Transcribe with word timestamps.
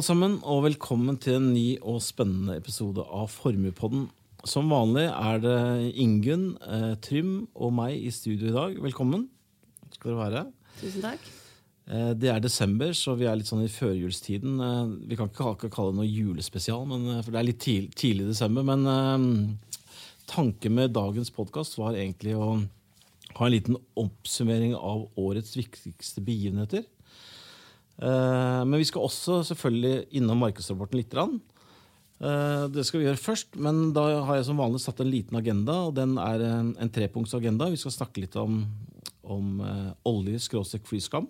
Alle 0.00 0.06
sammen, 0.06 0.38
og 0.48 0.62
velkommen 0.64 1.18
til 1.20 1.34
en 1.36 1.50
ny 1.52 1.74
og 1.84 1.98
spennende 2.00 2.54
episode 2.56 3.02
av 3.04 3.26
Formuepodden. 3.28 4.06
Som 4.48 4.70
vanlig 4.72 5.02
er 5.10 5.42
det 5.42 5.56
Ingunn, 6.00 6.56
eh, 6.56 6.94
Trym 7.04 7.50
og 7.52 7.74
meg 7.76 7.98
i 7.98 8.08
studio 8.08 8.48
i 8.48 8.54
dag. 8.54 8.78
Velkommen 8.80 9.26
skal 9.92 10.14
dere 10.14 10.20
være. 10.22 10.42
Tusen 10.80 11.04
takk. 11.04 11.26
Eh, 11.86 12.14
det 12.14 12.30
er 12.32 12.40
desember, 12.40 12.94
så 12.96 13.12
vi 13.14 13.26
er 13.28 13.36
litt 13.36 13.50
sånn 13.52 13.66
i 13.66 13.68
førjulstiden. 13.68 14.56
Eh, 14.64 15.06
vi 15.06 15.16
kan 15.20 15.28
ikke 15.28 15.68
kalle 15.68 15.92
det 15.92 16.00
noe 16.00 16.08
julespesial, 16.08 16.86
men, 16.88 17.18
eh, 17.18 17.20
for 17.20 17.32
det 17.32 17.38
er 17.38 17.48
litt 17.50 17.60
tidlig, 17.60 17.94
tidlig 17.94 18.24
i 18.24 18.32
desember. 18.32 18.62
Men 18.62 18.86
eh, 18.86 19.54
tanken 20.26 20.76
med 20.76 20.94
dagens 20.94 21.28
podkast 21.28 21.76
var 21.76 21.92
egentlig 21.92 22.38
å 22.40 22.66
ha 23.36 23.44
en 23.44 23.52
liten 23.52 23.76
oppsummering 23.94 24.72
av 24.74 25.10
årets 25.18 25.58
viktigste 25.60 26.24
begivenheter. 26.24 26.88
Eh, 28.00 28.60
men 28.64 28.78
vi 28.80 28.86
skal 28.88 29.04
også 29.04 29.42
selvfølgelig 29.50 30.06
innom 30.16 30.40
markedsrapporten 30.40 31.00
litt. 31.00 31.10
grann. 31.12 31.40
Eh, 32.20 32.68
Det 32.68 32.84
skal 32.86 33.00
vi 33.00 33.06
gjøre 33.06 33.20
først, 33.20 33.56
men 33.56 33.92
da 33.92 34.24
har 34.24 34.36
jeg 34.36 34.46
som 34.46 34.56
vanlig 34.56 34.80
satt 34.80 35.00
en 35.00 35.10
liten 35.10 35.36
agenda. 35.36 35.88
og 35.88 35.94
Den 35.94 36.16
er 36.18 36.40
en, 36.40 36.76
en 36.78 36.90
trepunktsagenda. 36.90 37.70
Vi 37.70 37.76
skal 37.76 37.92
snakke 37.92 38.20
litt 38.20 38.36
om, 38.36 38.66
om 39.24 39.60
eh, 39.60 39.92
olje, 40.04 40.38
skråstrek 40.38 40.86
flyskam. 40.86 41.28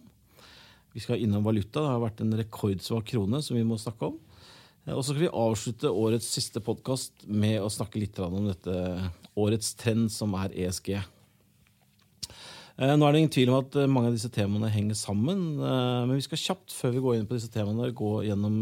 Vi 0.95 1.01
skal 1.01 1.23
innom 1.23 1.45
valuta. 1.45 1.81
Det 1.81 1.91
har 1.91 2.03
vært 2.03 2.21
en 2.21 2.35
rekordsvak 2.35 3.07
krone 3.13 3.43
som 3.43 3.57
vi 3.57 3.67
må 3.67 3.79
snakke 3.79 4.11
om. 4.11 4.19
Og 4.91 5.05
så 5.05 5.13
skal 5.13 5.21
vi 5.27 5.29
avslutte 5.29 5.91
årets 5.93 6.27
siste 6.27 6.59
podkast 6.65 7.27
med 7.29 7.61
å 7.61 7.69
snakke 7.71 8.01
litt 8.01 8.19
om 8.19 8.47
dette 8.49 8.73
årets 9.39 9.75
trend, 9.79 10.11
som 10.11 10.33
er 10.35 10.55
ESG. 10.57 10.97
Eh, 12.81 12.95
Nå 12.97 13.05
er 13.05 13.13
det 13.13 13.21
ingen 13.21 13.35
tvil 13.35 13.51
om 13.53 13.59
at 13.59 13.75
eh, 13.77 13.89
mange 13.93 14.09
av 14.09 14.15
disse 14.17 14.31
temaene 14.33 14.71
henger 14.73 14.97
sammen. 14.97 15.41
eh, 15.61 16.03
Men 16.09 16.17
vi 16.17 16.25
skal 16.25 16.41
kjapt 16.41 16.73
før 16.73 16.95
vi 16.95 17.03
går 17.05 17.17
inn 17.19 17.27
på 17.29 17.37
disse 17.37 17.53
temaene, 17.53 17.91
gå 17.93 18.13
gjennom 18.25 18.57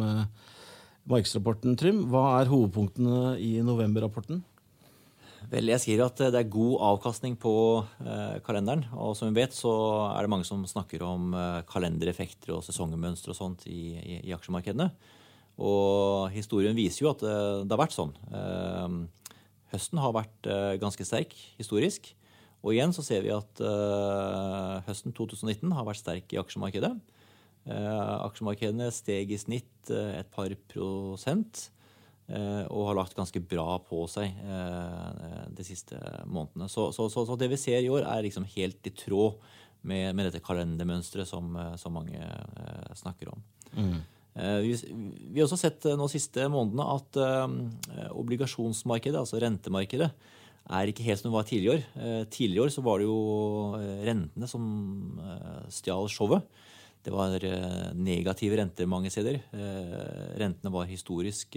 markedsrapporten. 1.08 1.76
Trym, 1.78 2.00
hva 2.10 2.40
er 2.40 2.50
hovedpunktene 2.50 3.36
i 3.38 3.60
november-rapporten? 3.62 4.42
Vel, 5.48 5.70
jeg 5.70 5.80
sier 5.80 6.02
at 6.04 6.18
det 6.18 6.34
er 6.34 6.50
god 6.50 6.82
avkastning 6.90 7.38
på 7.40 7.52
kalenderen. 8.44 8.82
Og 8.92 9.14
som 9.16 9.30
vi 9.30 9.38
vet, 9.38 9.54
så 9.56 9.70
er 10.10 10.26
det 10.26 10.32
mange 10.34 10.44
som 10.44 10.66
snakker 10.68 11.00
om 11.06 11.30
kalendereffekter 11.70 12.52
og 12.52 12.66
sesongmønstre 12.66 13.32
og 13.32 13.38
sånt 13.38 13.64
i, 13.70 13.94
i, 13.96 14.18
i 14.28 14.34
aksjemarkedene. 14.36 14.90
Og 15.64 16.28
historien 16.34 16.76
viser 16.76 17.06
jo 17.06 17.14
at 17.14 17.24
det, 17.24 17.70
har 17.72 17.80
vært 17.80 17.96
sånn. 17.96 18.12
Høsten 19.72 20.02
har 20.04 20.18
vært 20.18 20.52
ganske 20.82 21.08
sterk 21.08 21.32
historisk. 21.56 22.12
Og 22.68 22.74
igjen 22.76 22.92
så 22.92 23.04
ser 23.04 23.24
vi 23.24 23.32
at 23.32 23.62
uh, 23.64 24.84
høsten 24.84 25.14
2019 25.16 25.72
har 25.72 25.86
vært 25.88 26.02
sterk 26.02 26.34
i 26.34 26.40
aksjemarkedet. 26.40 26.92
Uh, 27.64 28.26
aksjemarkedene 28.26 28.90
steg 28.92 29.32
i 29.32 29.40
snitt 29.40 29.92
uh, 29.92 30.12
et 30.20 30.28
par 30.34 30.52
prosent 30.68 31.70
og 32.28 32.82
har 32.84 32.96
lagt 32.98 33.14
ganske 33.16 33.40
bra 33.48 33.78
på 33.88 34.02
seg 34.12 34.34
de 35.56 35.64
siste 35.64 35.96
månedene. 36.28 36.66
Så, 36.68 36.90
så, 36.92 37.06
så, 37.08 37.22
så 37.24 37.36
det 37.40 37.46
vi 37.48 37.56
ser 37.56 37.80
i 37.80 37.88
år, 37.88 38.02
er 38.04 38.26
liksom 38.26 38.44
helt 38.52 38.84
i 38.84 38.92
tråd 38.92 39.38
med, 39.80 40.10
med 40.12 40.28
dette 40.28 40.42
kalendermønsteret 40.44 41.24
som, 41.24 41.56
som 41.80 41.96
mange 41.96 42.20
snakker 43.00 43.30
om. 43.32 43.46
Mm. 43.72 43.96
Vi, 44.60 44.74
vi 44.92 45.40
har 45.40 45.46
også 45.46 45.56
sett 45.62 45.88
nå 45.96 46.10
siste 46.12 46.44
månedene 46.52 46.84
at 46.98 48.12
obligasjonsmarkedet, 48.12 49.22
altså 49.24 49.40
rentemarkedet, 49.40 50.12
er 50.68 50.90
ikke 50.90 51.06
helt 51.06 51.20
som 51.20 51.30
det 51.30 51.36
var 51.36 51.46
tidligere 51.48 51.78
år. 51.78 51.84
Eh, 51.96 52.24
tidligere 52.32 52.66
år 52.66 52.72
så 52.74 52.84
var 52.84 53.00
det 53.00 53.08
jo 53.08 53.18
eh, 53.78 54.00
rentene 54.08 54.48
som 54.50 54.64
eh, 55.24 55.62
stjal 55.72 56.08
showet. 56.12 56.44
Det 57.04 57.14
var 57.14 57.38
negative 57.96 58.58
renter 58.58 58.88
mange 58.90 59.08
steder. 59.08 59.38
Rentene 60.36 60.72
var 60.74 60.88
historisk 60.90 61.54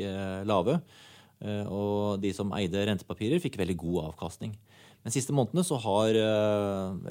lave. 0.48 0.76
Og 1.74 2.22
de 2.22 2.30
som 2.38 2.54
eide 2.56 2.86
rentepapirer, 2.88 3.42
fikk 3.42 3.58
veldig 3.60 3.76
god 3.82 3.98
avkastning. 4.04 4.54
Men 5.02 5.12
siste 5.12 5.34
månedene 5.36 5.66
så 5.68 5.80
har 5.82 6.14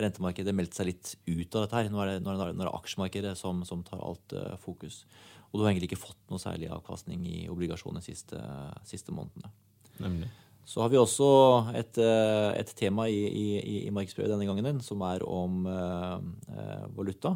rentemarkedet 0.07 0.55
meldt 0.57 0.79
seg 0.79 0.89
litt 0.93 1.11
ut 1.27 1.59
av 1.59 1.67
dette 1.67 1.77
her. 1.77 1.91
Nå 1.93 2.01
er 2.01 2.13
det, 2.13 2.17
nå 2.23 2.33
er 2.33 2.39
det, 2.39 2.55
nå 2.55 2.65
er 2.65 2.71
det 2.71 2.77
aksjemarkedet 2.79 3.35
som, 3.37 3.61
som 3.69 3.83
tar 3.85 4.01
alt 4.07 4.37
fokus. 4.63 5.03
Og 5.51 5.59
du 5.59 5.67
har 5.67 5.75
egentlig 5.75 5.91
ikke 5.91 6.05
fått 6.07 6.23
noe 6.31 6.41
særlig 6.41 6.71
avkastning 6.73 7.27
i 7.29 7.43
obligasjoner 7.51 8.01
de 8.01 8.15
siste, 8.15 8.41
siste 8.89 9.13
månedene. 9.13 9.53
Nemlig. 10.01 10.31
Så 10.71 10.79
har 10.85 10.91
vi 10.93 10.99
også 11.01 11.27
et, 11.75 11.99
eh, 11.99 12.53
et 12.61 12.69
tema 12.79 13.09
i, 13.11 13.17
i, 13.27 13.47
i- 13.59 13.87
i 13.91 14.29
denne 14.31 14.47
gangen 14.47 14.81
som 14.87 15.01
er 15.03 15.25
om 15.27 15.65
eh, 15.67 16.19
eh, 16.55 16.85
valuta. 16.95 17.33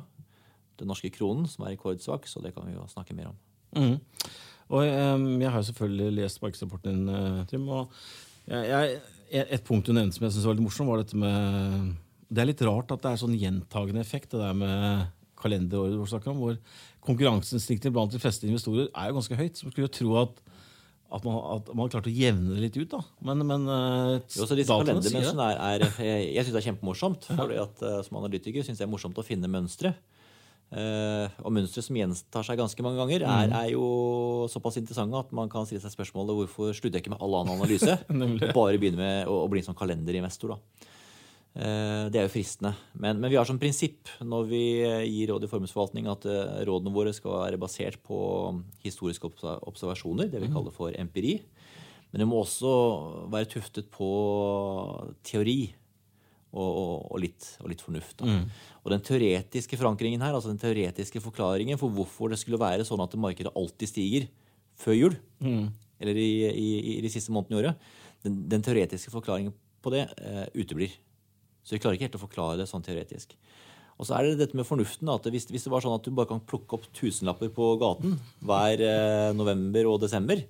Den 0.78 0.86
norske 0.90 1.10
kronen, 1.14 1.48
som 1.50 1.64
er 1.66 1.74
rekordsvak, 1.74 2.26
så 2.30 2.40
det 2.42 2.52
kan 2.54 2.66
vi 2.66 2.74
jo 2.76 2.86
snakke 2.90 3.14
mer 3.14 3.32
om. 3.32 3.36
Mm. 3.74 3.96
Og 4.70 4.84
eh, 4.84 5.26
jeg 5.42 5.50
har 5.50 5.58
jo 5.60 5.66
selvfølgelig 5.72 6.14
lest 6.20 6.40
markedsrapporten 6.42 6.94
din, 6.94 7.10
eh, 7.10 7.42
Trym. 7.50 7.66
Og 7.68 7.90
jeg, 8.46 8.70
jeg, 9.32 9.46
et 9.50 9.64
punkt 9.66 9.86
du 9.86 9.92
nevnte 9.96 10.14
som 10.18 10.26
jeg 10.28 10.34
syntes 10.36 10.46
var 10.46 10.54
litt 10.54 10.66
morsomt, 10.68 10.90
var 10.92 11.02
dette 11.02 11.18
med 11.18 11.94
Det 12.30 12.42
er 12.42 12.48
litt 12.52 12.62
rart 12.66 12.90
at 12.94 13.02
det 13.02 13.10
er 13.12 13.20
sånn 13.20 13.34
gjentagende 13.38 14.00
effekt, 14.02 14.30
det 14.34 14.40
der 14.42 14.54
med 14.54 15.06
kalenderåret 15.42 15.98
du 15.98 16.06
snakker 16.08 16.30
om, 16.32 16.38
hvor 16.40 16.56
konkurranseinstinktet 17.04 17.92
blant 17.94 18.14
de 18.14 18.18
fleste 18.22 18.46
investorer 18.48 18.88
er 18.94 19.10
jo 19.10 19.18
ganske 19.18 19.36
høyt. 19.38 19.60
Man 19.64 19.72
skulle 19.74 19.88
jo 19.88 19.92
tro 19.98 20.14
at, 20.22 20.38
at, 21.14 21.26
man, 21.26 21.36
at 21.54 21.68
man 21.72 21.84
har 21.84 21.92
klart 21.94 22.08
å 22.10 22.14
jevne 22.14 22.56
det 22.56 22.64
litt 22.66 22.78
ut. 22.80 22.90
da. 22.90 23.00
Men, 23.28 23.44
men 23.46 23.68
eh, 23.70 24.16
Jo, 24.34 24.48
så 24.48 24.58
disse 24.58 24.74
kalendermønstrene 24.74 25.46
er, 25.52 25.84
er 25.84 26.02
Jeg, 26.02 26.26
jeg 26.34 26.46
syns 26.46 26.56
det 26.56 26.60
er 26.60 26.68
kjempemorsomt. 26.70 27.28
fordi 27.30 27.60
at 27.62 27.84
eh, 27.86 28.00
Som 28.06 28.18
analytiker 28.22 28.66
syns 28.66 28.78
jeg 28.78 28.84
det 28.84 28.88
er 28.88 28.94
morsomt 28.96 29.20
å 29.20 29.26
finne 29.26 29.50
mønstre. 29.50 29.94
Uh, 30.74 31.28
og 31.44 31.52
mønstre 31.54 31.84
som 31.84 31.94
gjentar 31.94 32.42
seg 32.42 32.58
ganske 32.58 32.82
mange 32.82 32.98
ganger, 32.98 33.22
er, 33.30 33.52
er 33.54 33.68
jo 33.70 34.48
såpass 34.50 34.80
interessante 34.80 35.20
at 35.20 35.28
man 35.36 35.50
kan 35.52 35.68
stille 35.68 35.78
seg 35.84 35.92
spørsmålet 35.92 36.34
hvorfor 36.34 36.72
slutter 36.74 36.98
jeg 36.98 37.04
ikke 37.04 37.12
med 37.12 37.22
all 37.22 37.36
annen 37.38 37.60
analyse 37.60 37.94
og 38.10 38.42
bare 38.56 38.80
begynne 38.82 38.98
med 38.98 39.30
å, 39.30 39.44
å 39.44 39.50
bli 39.52 39.62
en 39.62 39.68
sånn 39.68 39.78
kalenderinvestor. 39.78 40.56
da. 40.56 40.88
Eh, 41.54 42.10
Det 42.10 42.18
er 42.18 42.26
jo 42.26 42.32
fristende. 42.34 42.74
Men, 42.98 43.20
men 43.22 43.30
vi 43.30 43.36
har 43.38 43.46
som 43.46 43.58
prinsipp 43.62 44.10
når 44.24 44.48
vi 44.50 44.62
eh, 44.82 45.04
gir 45.06 45.30
råd 45.30 45.46
i 45.46 45.50
formuesforvaltning, 45.50 46.08
at 46.10 46.26
eh, 46.26 46.64
rådene 46.66 46.94
våre 46.94 47.12
skal 47.14 47.44
være 47.44 47.60
basert 47.62 48.00
på 48.02 48.18
historiske 48.82 49.30
observasjoner, 49.62 50.30
det 50.32 50.42
vi 50.42 50.50
kaller 50.52 50.74
for 50.74 50.94
empiri. 50.98 51.38
Men 52.10 52.22
det 52.22 52.28
må 52.30 52.42
også 52.42 52.74
være 53.30 53.50
tuftet 53.50 53.88
på 53.90 54.08
teori 55.26 55.58
og, 56.54 56.68
og, 56.68 56.92
og, 57.10 57.16
litt, 57.22 57.48
og 57.62 57.70
litt 57.72 57.82
fornuft. 57.82 58.16
Da. 58.20 58.28
Og 58.84 58.92
den 58.94 59.02
teoretiske 59.02 59.78
forankringen 59.80 60.22
her, 60.22 60.34
altså 60.36 60.52
den 60.52 60.60
teoretiske 60.62 61.22
forklaringen 61.24 61.78
for 61.80 61.90
hvorfor 61.90 62.30
det 62.30 62.38
skulle 62.38 62.60
være 62.62 62.86
sånn 62.86 63.02
at 63.02 63.16
markedet 63.18 63.50
alltid 63.58 63.90
stiger 63.90 64.28
før 64.78 64.94
jul, 64.94 65.16
eller 66.02 66.18
i, 66.18 66.30
i, 66.50 66.68
i 66.96 67.00
de 67.02 67.10
siste 67.10 67.34
månedene 67.34 67.58
i 67.58 67.62
året, 67.64 67.90
den, 68.26 68.38
den 68.50 68.62
teoretiske 68.62 69.10
forklaringen 69.14 69.54
på 69.82 69.90
det 69.94 70.06
eh, 70.22 70.46
uteblir. 70.54 70.94
Så 71.64 71.74
vi 71.74 71.80
klarer 71.80 71.96
ikke 71.96 72.08
helt 72.10 72.18
å 72.20 72.24
forklare 72.26 72.58
det 72.60 72.68
sånn 72.68 72.84
teoretisk. 72.84 73.34
Og 73.98 74.06
så 74.08 74.16
er 74.18 74.26
det 74.26 74.38
dette 74.42 74.56
med 74.58 74.66
fornuften. 74.66 75.08
at 75.08 75.22
hvis, 75.30 75.46
hvis 75.48 75.64
det 75.64 75.70
var 75.72 75.80
sånn 75.80 75.94
at 75.94 76.02
du 76.04 76.10
bare 76.10 76.26
kan 76.28 76.40
plukke 76.40 76.74
opp 76.76 76.88
tusenlapper 76.92 77.48
på 77.54 77.78
gaten 77.80 78.18
hver 78.42 78.80
eh, 78.82 79.32
november 79.38 79.86
og 79.92 80.00
desember, 80.02 80.42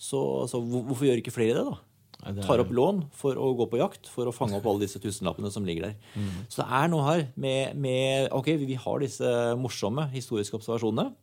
så, 0.00 0.20
så 0.50 0.58
hvorfor 0.60 1.06
gjør 1.06 1.20
ikke 1.22 1.32
flere 1.34 1.54
det, 1.60 1.64
da? 1.70 1.78
Nei, 2.20 2.32
det 2.36 2.42
er- 2.42 2.48
Tar 2.50 2.60
opp 2.60 2.72
lån 2.76 2.98
for 3.16 3.38
å 3.40 3.54
gå 3.56 3.66
på 3.70 3.78
jakt 3.80 4.08
for 4.10 4.26
å 4.28 4.34
fange 4.34 4.58
opp 4.58 4.66
alle 4.68 4.82
disse 4.84 5.00
tusenlappene 5.00 5.48
som 5.54 5.64
ligger 5.64 5.86
der. 5.88 5.94
Så 6.52 6.60
det 6.60 6.66
er 6.80 6.88
noe 6.92 7.06
her 7.06 7.22
med, 7.40 7.76
med 7.80 8.28
Ok, 8.36 8.50
vi 8.60 8.74
har 8.76 8.98
disse 9.00 9.30
morsomme 9.56 10.04
historiske 10.12 10.58
observasjonene. 10.58 11.14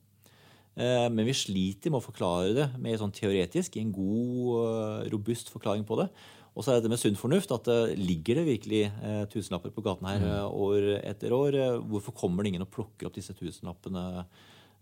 eh, 0.78 1.10
Men 1.10 1.26
vi 1.26 1.34
sliter 1.38 1.92
med 1.94 2.02
å 2.02 2.08
forklare 2.08 2.56
det 2.56 2.70
mer 2.82 2.98
sånn 2.98 3.14
teoretisk, 3.14 3.78
en 3.78 3.92
god, 3.92 5.04
eh, 5.06 5.10
robust 5.14 5.50
forklaring 5.54 5.86
på 5.86 6.00
det. 6.02 6.10
Og 6.58 6.66
så 6.66 6.74
er 6.74 6.82
det 6.82 6.90
med 6.90 6.98
sunn 6.98 7.18
fornuft 7.20 7.52
at 7.54 7.70
eh, 7.70 7.94
ligger 7.94 8.40
det 8.40 8.48
virkelig 8.48 8.82
eh, 8.90 9.24
tusenlapper 9.30 9.74
på 9.76 9.84
gaten 9.86 10.10
her 10.10 10.24
mm. 10.24 10.58
år 10.58 10.88
etter 11.06 11.36
år? 11.38 11.54
Eh, 11.54 11.78
Hvorfor 11.92 12.16
kommer 12.18 12.42
det 12.42 12.56
ingen 12.56 12.66
og 12.66 12.72
plukker 12.74 13.10
opp 13.10 13.18
disse 13.18 13.36
tusenlappene 13.38 14.06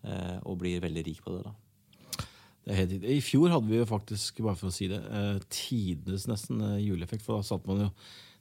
eh, 0.07 0.38
og 0.48 0.62
blir 0.62 0.80
veldig 0.83 1.04
rik 1.10 1.19
på 1.25 1.36
det? 1.36 1.44
da? 1.50 1.56
Det 2.66 2.74
er 2.74 2.80
helt. 2.80 3.04
I 3.04 3.19
fjor 3.22 3.51
hadde 3.54 3.69
vi 3.69 3.77
jo 3.77 3.86
faktisk, 3.86 4.39
bare 4.42 4.57
for 4.57 4.72
å 4.72 4.74
si 4.74 4.88
det, 4.89 4.98
eh, 4.98 5.36
tidenes 5.54 6.25
nesten 6.31 6.63
eh, 6.66 6.80
juleeffekt. 6.88 7.22
For 7.27 7.38
da 7.38 7.45
satt 7.45 7.68
man 7.69 7.83
jo 7.83 7.89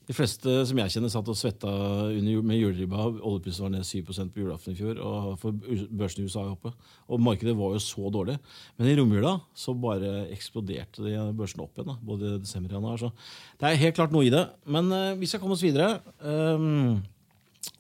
De 0.05 0.13
fleste 0.13 0.55
som 0.69 0.79
jeg 0.81 0.93
kjenner, 0.93 1.13
satt 1.13 1.29
og 1.33 1.37
svetta 1.39 1.71
med 2.13 2.59
juleribba. 2.59 3.07
Oljeprisen 3.25 3.65
var 3.65 3.73
ned 3.73 3.87
7 3.89 4.03
på 4.05 4.17
julaften 4.37 4.75
i 4.75 4.77
fjor, 4.77 5.01
og 5.01 5.39
for 5.41 5.57
børsen 5.57 6.21
i 6.21 6.29
USA 6.29 6.43
er 6.43 6.53
oppe. 6.53 6.75
Og 7.09 7.23
markedet 7.25 7.57
var 7.57 7.73
jo 7.73 7.81
så 7.81 8.13
dårlig. 8.13 8.37
Men 8.77 8.91
i 8.91 8.99
romjula 8.99 9.39
så 9.57 9.73
bare 9.73 10.27
eksploderte 10.35 11.07
de 11.07 11.17
børsene 11.39 11.65
opp 11.65 11.81
igjen. 11.81 11.89
da, 11.89 11.97
Både 12.05 12.35
i 12.35 12.45
desember 12.45 12.75
og 12.75 12.81
januar. 12.83 13.01
Så 13.01 13.13
det 13.61 13.71
er 13.71 13.83
helt 13.87 13.97
klart 13.97 14.13
noe 14.13 14.29
i 14.29 14.35
det. 14.35 14.45
Men 14.69 14.93
uh, 14.93 15.17
vi 15.17 15.31
skal 15.31 15.41
komme 15.41 15.57
oss 15.57 15.65
videre. 15.65 16.03
Um, 16.21 17.01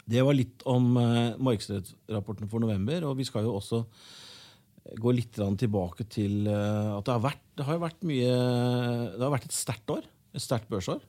det 0.09 0.25
var 0.25 0.37
litt 0.37 0.65
om 0.69 0.94
uh, 0.97 1.37
markedsrapporten 1.37 2.49
for 2.49 2.65
november, 2.65 3.05
og 3.05 3.19
vi 3.20 3.29
skal 3.29 3.44
jo 3.44 3.59
også 3.61 3.85
gå 5.00 5.15
litt 5.17 5.38
tilbake 5.61 6.06
til 6.12 6.49
eh, 6.50 6.91
at 6.93 7.06
det 7.06 7.15
har 7.15 7.23
vært, 7.25 7.44
det 7.56 7.67
har 7.69 7.81
vært 7.81 8.05
mye 8.05 8.32
Det 9.15 9.23
har 9.23 9.32
vært 9.32 9.49
et 9.49 9.56
sterkt 9.56 9.94
år. 9.94 10.05
Et 10.35 10.43
sterkt 10.43 10.67
børsår? 10.71 11.03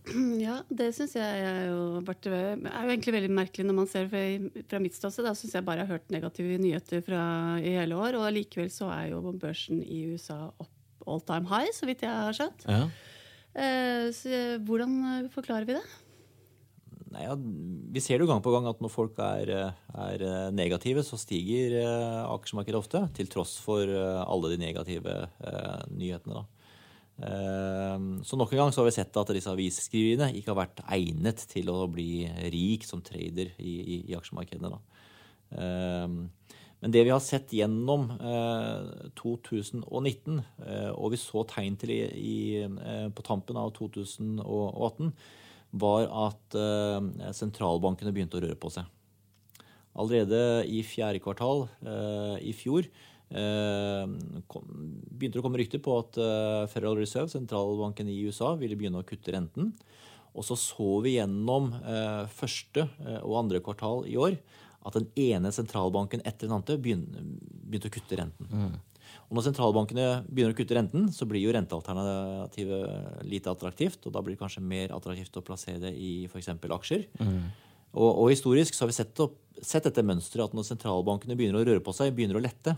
Ja, 0.46 0.60
det 0.70 0.92
syns 0.94 1.16
jeg 1.18 1.42
er 1.42 1.64
jo, 1.72 2.02
Det 2.06 2.30
er 2.30 2.60
jo 2.62 2.94
egentlig 2.94 3.16
veldig 3.16 3.32
merkelig 3.34 3.66
når 3.66 3.78
man 3.80 3.90
ser 3.90 4.08
fra 4.12 4.82
mitt 4.84 4.98
ståsted. 4.98 5.26
Da 5.26 5.34
syns 5.38 5.56
jeg 5.58 5.66
bare 5.66 5.82
jeg 5.82 5.90
har 5.90 5.98
hørt 5.98 6.14
negative 6.14 6.60
nyheter 6.62 7.02
fra, 7.06 7.24
i 7.58 7.74
hele 7.80 7.98
år. 7.98 8.20
Og 8.22 8.30
likevel 8.36 8.70
så 8.74 8.92
er 8.94 9.10
jo 9.16 9.34
børsen 9.42 9.82
i 9.82 10.06
USA 10.14 10.46
opp 10.54 10.72
all 11.06 11.22
time 11.26 11.50
high, 11.50 11.70
så 11.74 11.90
vidt 11.90 12.06
jeg 12.06 12.14
har 12.14 12.38
skjønt. 12.38 12.66
Ja. 12.70 12.86
Eh, 13.56 14.08
så 14.14 14.42
hvordan 14.66 15.30
forklarer 15.34 15.68
vi 15.70 15.78
det? 15.78 15.86
Nei, 17.16 17.24
ja, 17.24 17.36
vi 17.38 18.02
ser 18.04 18.20
det 18.20 18.26
jo 18.26 18.30
gang 18.30 18.42
på 18.44 18.52
gang 18.52 18.66
at 18.68 18.82
når 18.84 18.92
folk 18.92 19.20
er, 19.24 19.52
er 19.96 20.26
negative, 20.54 21.06
så 21.08 21.18
stiger 21.22 21.78
eh, 21.80 22.24
aksjemarkedet 22.28 22.82
ofte. 22.82 23.02
Til 23.16 23.30
tross 23.32 23.56
for 23.64 23.88
eh, 23.88 24.24
alle 24.26 24.52
de 24.52 24.60
negative 24.66 25.14
eh, 25.24 25.86
nyhetene. 25.96 26.42
da. 26.42 26.55
Ehm, 27.24 28.24
så 28.28 28.36
nok 28.36 28.52
en 28.52 28.66
gang 28.66 28.74
så 28.76 28.82
har 28.82 28.90
vi 28.90 28.96
sett 28.98 29.20
at 29.20 29.30
disse 29.36 29.52
avisskriveriene 29.52 30.34
ikke 30.36 30.52
har 30.52 30.66
vært 30.66 30.82
egnet 30.98 31.46
til 31.52 31.72
å 31.72 31.86
bli 31.92 32.26
rik 32.52 32.84
som 32.88 33.04
trader 33.06 33.54
i, 33.56 33.76
i, 33.80 34.00
i 34.12 34.18
aksjemarkedene. 34.18 34.74
Da. 34.74 34.82
men 36.82 36.92
det 36.92 37.06
vi 37.06 37.14
har 37.14 37.22
sett 37.24 37.54
gjennom 37.56 38.10
2019, 39.16 40.42
eh, 40.42 40.74
eh, 40.74 40.92
og 40.92 41.14
vi 41.14 41.22
så 41.22 41.46
tegn 41.48 41.80
til 41.80 41.94
i, 41.96 42.66
eh, 42.66 43.08
på 43.16 43.26
tampen 43.26 43.60
av 43.62 43.72
2018, 43.78 45.14
var 45.76 46.06
at 46.08 46.56
sentralbankene 47.36 48.14
begynte 48.16 48.38
å 48.40 48.44
røre 48.46 48.56
på 48.56 48.70
seg. 48.72 48.88
Allerede 50.00 50.64
i 50.72 50.80
fjerde 50.88 51.20
kvartal 51.20 51.66
i 52.40 52.54
fjor 52.56 52.88
Eh, 52.88 53.15
begynte 55.16 55.36
det 55.36 55.42
å 55.42 55.46
komme 55.46 55.60
rykter 55.62 55.82
på 55.84 55.96
at 56.00 56.20
eh, 56.22 56.66
Federal 56.72 57.00
Reserve, 57.00 57.32
sentralbanken 57.32 58.10
i 58.12 58.20
USA, 58.28 58.54
ville 58.60 58.78
begynne 58.80 59.02
å 59.02 59.08
kutte 59.08 59.34
renten. 59.36 59.74
Og 60.36 60.46
så 60.46 60.58
så 60.60 61.00
vi 61.04 61.16
gjennom 61.16 61.72
eh, 61.80 62.26
første 62.36 62.90
og 63.24 63.38
andre 63.46 63.64
kvartal 63.64 64.04
i 64.12 64.18
år 64.20 64.38
at 64.86 64.98
den 65.00 65.08
ene 65.18 65.50
sentralbanken 65.56 66.22
etter 66.28 66.46
den 66.46 66.58
andre 66.60 66.78
begynte, 66.78 67.88
å 67.90 67.94
kutte 67.94 68.20
renten. 68.20 68.52
Mm. 68.52 68.76
Og 69.26 69.38
når 69.38 69.48
sentralbankene 69.48 70.08
begynner 70.28 70.54
å 70.54 70.58
kutte 70.58 70.78
renten, 70.78 71.08
så 71.14 71.26
blir 71.30 71.42
jo 71.42 71.54
rentealternativet 71.56 73.24
lite 73.26 73.50
attraktivt. 73.50 74.06
Og 74.06 74.14
da 74.14 74.22
blir 74.22 74.36
det 74.36 74.42
kanskje 74.44 74.62
mer 74.62 74.94
attraktivt 74.94 75.40
å 75.40 75.46
plassere 75.46 75.82
det 75.88 75.94
i 75.98 76.28
f.eks. 76.30 76.52
aksjer. 76.54 77.08
Mm. 77.18 77.48
Og, 77.96 78.10
og, 78.10 78.28
historisk 78.30 78.76
så 78.76 78.84
har 78.84 78.92
vi 78.92 78.98
sett, 78.98 79.18
opp, 79.24 79.40
sett 79.64 79.88
dette 79.88 80.04
mønsteret 80.06 80.50
at 80.50 80.58
når 80.58 80.68
sentralbankene 80.68 81.38
begynner 81.40 81.64
å 81.64 81.68
røre 81.68 81.84
på 81.84 81.96
seg, 81.96 82.14
begynner 82.14 82.38
å 82.38 82.44
lette, 82.44 82.76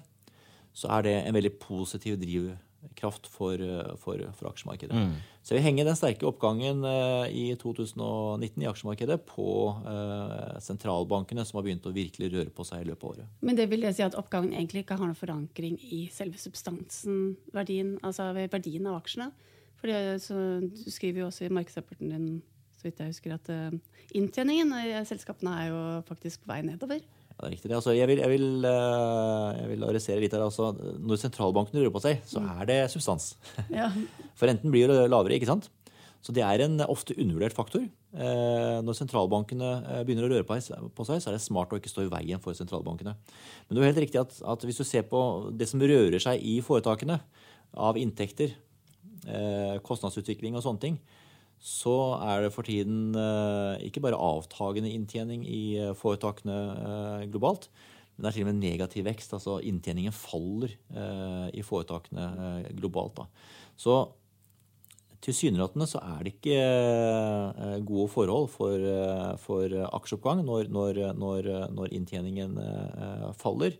så 0.77 0.91
er 0.97 1.07
det 1.07 1.15
en 1.23 1.35
veldig 1.37 1.55
positiv 1.61 2.19
drivkraft 2.21 3.27
for, 3.33 3.61
for, 4.01 4.21
for 4.37 4.49
aksjemarkedet. 4.51 4.93
Mm. 4.93 5.15
Så 5.41 5.55
vi 5.55 5.61
henger 5.63 5.87
den 5.87 5.97
sterke 5.97 6.27
oppgangen 6.29 6.83
uh, 6.85 7.25
i 7.31 7.49
2019 7.57 8.61
i 8.61 8.67
aksjemarkedet 8.69 9.17
på 9.29 9.47
uh, 9.87 10.57
sentralbankene, 10.61 11.45
som 11.47 11.57
har 11.57 11.65
begynt 11.65 11.87
å 11.87 11.95
virkelig 11.95 12.29
røre 12.33 12.53
på 12.53 12.65
seg 12.67 12.83
i 12.83 12.89
løpet 12.91 13.05
av 13.07 13.13
året. 13.15 13.31
Men 13.47 13.57
det 13.57 13.69
vil 13.71 13.87
det 13.87 13.95
si 13.97 14.05
at 14.05 14.17
oppgangen 14.19 14.53
egentlig 14.53 14.85
ikke 14.85 14.99
har 14.99 15.09
noen 15.09 15.17
forankring 15.17 15.79
i 15.87 16.03
selve 16.13 16.37
substansen, 16.41 17.37
verdien, 17.55 17.95
altså 18.05 18.29
verdien 18.37 18.91
av 18.91 18.99
aksjene? 18.99 19.31
For 19.77 19.89
du 19.89 20.89
skriver 20.89 21.21
jo 21.21 21.31
også 21.31 21.45
i 21.45 21.53
markedsrapporten 21.53 22.13
din 22.13 22.29
så 22.77 22.85
vidt 22.85 22.99
jeg 23.01 23.13
husker, 23.15 23.33
at 23.33 23.49
uh, 23.49 24.03
inntjeningen 24.17 24.73
i 24.83 24.97
selskapene 25.09 25.53
er 25.63 25.71
jo 25.71 25.79
faktisk 26.05 26.43
på 26.43 26.51
vei 26.51 26.59
nedover. 26.65 27.01
Ja, 27.37 27.45
det 27.45 27.49
er 27.51 27.53
riktig. 27.53 27.69
Altså, 27.77 27.93
jeg, 27.93 28.09
vil, 28.09 28.17
jeg, 28.17 28.29
vil, 28.33 28.45
eh, 28.65 29.57
jeg 29.59 29.69
vil 29.69 29.83
arrestere 29.85 30.21
litt 30.23 30.33
her. 30.33 30.41
Altså, 30.41 30.71
når 30.97 31.19
sentralbankene 31.21 31.83
rører 31.83 31.93
på 31.93 32.01
seg, 32.01 32.23
så 32.25 32.41
mm. 32.41 32.47
er 32.55 32.69
det 32.71 32.77
substans. 32.89 33.35
Ja. 33.69 33.91
For 34.39 34.49
renten 34.49 34.73
blir 34.73 34.89
jo 34.89 35.03
lavere, 35.05 35.37
ikke 35.37 35.51
sant? 35.51 35.67
Så 36.25 36.33
det 36.33 36.41
er 36.41 36.63
en 36.65 36.81
ofte 36.89 37.13
undervurdert 37.13 37.53
faktor. 37.53 37.83
Eh, 37.85 38.79
når 38.81 38.97
sentralbankene 38.97 39.69
eh, 39.77 40.01
begynner 40.07 40.25
å 40.25 40.31
røre 40.31 40.47
på 40.49 40.57
seg, 40.65 41.21
så 41.21 41.29
er 41.29 41.37
det 41.37 41.43
smart 41.45 41.75
å 41.75 41.77
ikke 41.77 41.93
stå 41.93 42.07
i 42.07 42.11
veien 42.15 42.41
for 42.41 42.57
sentralbankene. 42.57 43.13
Men 43.13 43.77
det 43.77 43.83
er 43.83 43.91
helt 43.91 44.01
riktig 44.07 44.23
at, 44.23 44.33
at 44.41 44.65
hvis 44.65 44.81
du 44.81 44.87
ser 44.89 45.05
på 45.05 45.21
det 45.53 45.69
som 45.69 45.83
rører 45.83 46.17
seg 46.23 46.41
i 46.41 46.57
foretakene 46.65 47.19
av 47.77 48.01
inntekter, 48.01 48.57
kostnadsutvikling 49.83 50.55
og 50.55 50.63
sånne 50.63 50.79
ting, 50.79 50.93
så 51.57 51.95
er 52.21 52.45
det 52.45 52.53
for 52.53 52.67
tiden 52.67 53.15
eh, 53.17 53.87
ikke 53.87 54.03
bare 54.05 54.19
avtagende 54.21 54.91
inntjening 54.93 55.43
i 55.49 55.77
eh, 55.81 55.95
foretakene 55.97 56.57
eh, 56.57 57.25
globalt, 57.33 57.67
men 58.15 58.25
det 58.25 58.29
er 58.29 58.37
til 58.37 58.45
og 58.45 58.49
med 58.51 58.61
negativ 58.61 59.05
vekst. 59.05 59.33
altså 59.33 59.57
Inntjeningen 59.61 60.13
faller 60.13 60.71
i 61.53 61.61
foretakene 61.61 62.63
globalt. 62.79 63.19
Så 63.77 63.93
tilsynelatende 65.21 65.85
så 65.85 66.01
er 66.01 66.23
det 66.25 66.31
ikke 66.33 67.83
gode 67.85 68.07
forhold 68.09 68.49
for, 68.49 68.87
for 69.37 69.75
aksjeoppgang 69.99 70.41
når, 70.47 70.71
når, 70.73 71.01
når, 71.13 71.51
når 71.77 71.93
inntjeningen 71.93 72.57
faller. 73.37 73.77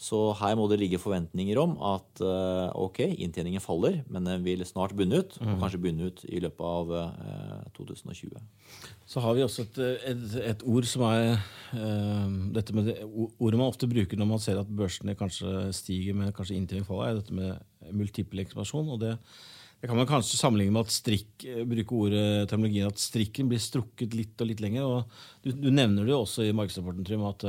Så 0.00 0.18
her 0.38 0.54
må 0.56 0.64
det 0.70 0.78
ligge 0.80 0.96
forventninger 0.96 1.58
om 1.60 1.74
at 1.84 2.22
eh, 2.24 2.70
ok, 2.80 3.02
inntjeningen 3.20 3.60
faller, 3.60 3.98
men 4.08 4.24
den 4.24 4.46
vil 4.46 4.64
snart 4.64 4.94
bunne 4.96 5.20
ut. 5.20 5.36
Og 5.42 5.50
mm. 5.50 5.58
kanskje 5.60 5.80
bunne 5.84 6.08
ut 6.08 6.22
i 6.24 6.40
løpet 6.40 6.64
av 6.64 6.94
2020. 7.76 8.32
Eh, 8.32 8.88
Så 9.04 9.20
har 9.20 9.36
vi 9.36 9.44
også 9.44 9.66
et, 9.66 9.82
et, 10.08 10.24
et 10.54 10.64
ord 10.64 10.88
som 10.88 11.04
er 11.10 11.34
uh, 11.36 12.32
dette 12.56 12.72
med 12.72 12.88
det, 12.88 12.96
Ordet 13.10 13.60
man 13.60 13.68
ofte 13.68 13.90
bruker 13.90 14.16
når 14.16 14.32
man 14.32 14.40
ser 14.40 14.62
at 14.62 14.72
børsene 14.72 15.18
kanskje 15.20 15.68
stiger, 15.76 16.16
men 16.16 16.32
kanskje 16.32 16.56
inntjeningen 16.56 16.88
faller, 16.88 17.10
er 17.10 17.20
dette 17.20 17.36
med 17.36 17.92
multiple 17.92 18.46
ekspansjon. 18.46 18.94
og 18.96 19.02
det 19.04 19.16
det 19.80 19.88
kan 19.88 19.96
man 19.96 20.08
kanskje 20.08 20.36
sammenligne 20.36 20.74
med 20.76 20.84
at 20.84 20.92
strikk, 20.92 21.44
bruke 21.64 21.94
ordet, 21.96 22.24
terminologien 22.50 22.90
at 22.90 23.00
strikken 23.00 23.48
blir 23.48 23.60
strukket 23.64 24.12
litt 24.12 24.42
og 24.44 24.50
litt 24.50 24.60
lenger. 24.60 24.84
og 24.84 25.14
Du, 25.40 25.54
du 25.56 25.70
nevner 25.72 26.04
det 26.04 26.12
jo 26.12 26.18
også 26.20 26.44
i 26.44 26.52
markedsrapporten, 26.52 27.06
Trym, 27.08 27.24
at 27.24 27.46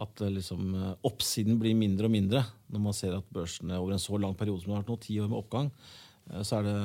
at 0.00 0.20
eh, 0.20 0.32
liksom, 0.32 0.74
eh, 0.74 0.92
oppsiden 1.08 1.58
blir 1.60 1.76
mindre 1.76 2.08
og 2.08 2.14
mindre 2.14 2.44
når 2.72 2.84
man 2.86 2.96
ser 2.96 3.16
at 3.16 3.32
børsene 3.32 3.78
over 3.78 3.94
en 3.94 4.02
så 4.02 4.18
lang 4.20 4.36
periode 4.38 4.62
som 4.62 4.70
det 4.70 4.78
har 4.78 4.84
vært 4.84 4.92
nå, 4.92 5.00
ti 5.02 5.18
år 5.20 5.28
med 5.28 5.40
oppgang, 5.42 5.72
eh, 6.30 6.44
så 6.46 6.60
er 6.60 6.68
det 6.68 6.76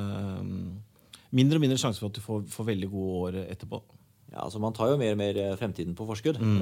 mindre 1.38 1.60
og 1.60 1.64
mindre 1.64 1.78
sjanse 1.80 2.02
for 2.02 2.12
at 2.12 2.18
du 2.18 2.24
får, 2.24 2.44
får, 2.52 2.68
veldig 2.72 2.90
gode 2.92 3.20
år 3.22 3.38
etterpå. 3.46 3.80
Ja, 4.28 4.42
altså 4.44 4.60
Man 4.60 4.76
tar 4.76 4.90
jo 4.92 4.98
mer 5.00 5.14
og 5.14 5.20
mer 5.22 5.38
fremtiden 5.56 5.94
på 5.96 6.04
forskudd, 6.08 6.36
mm. 6.36 6.58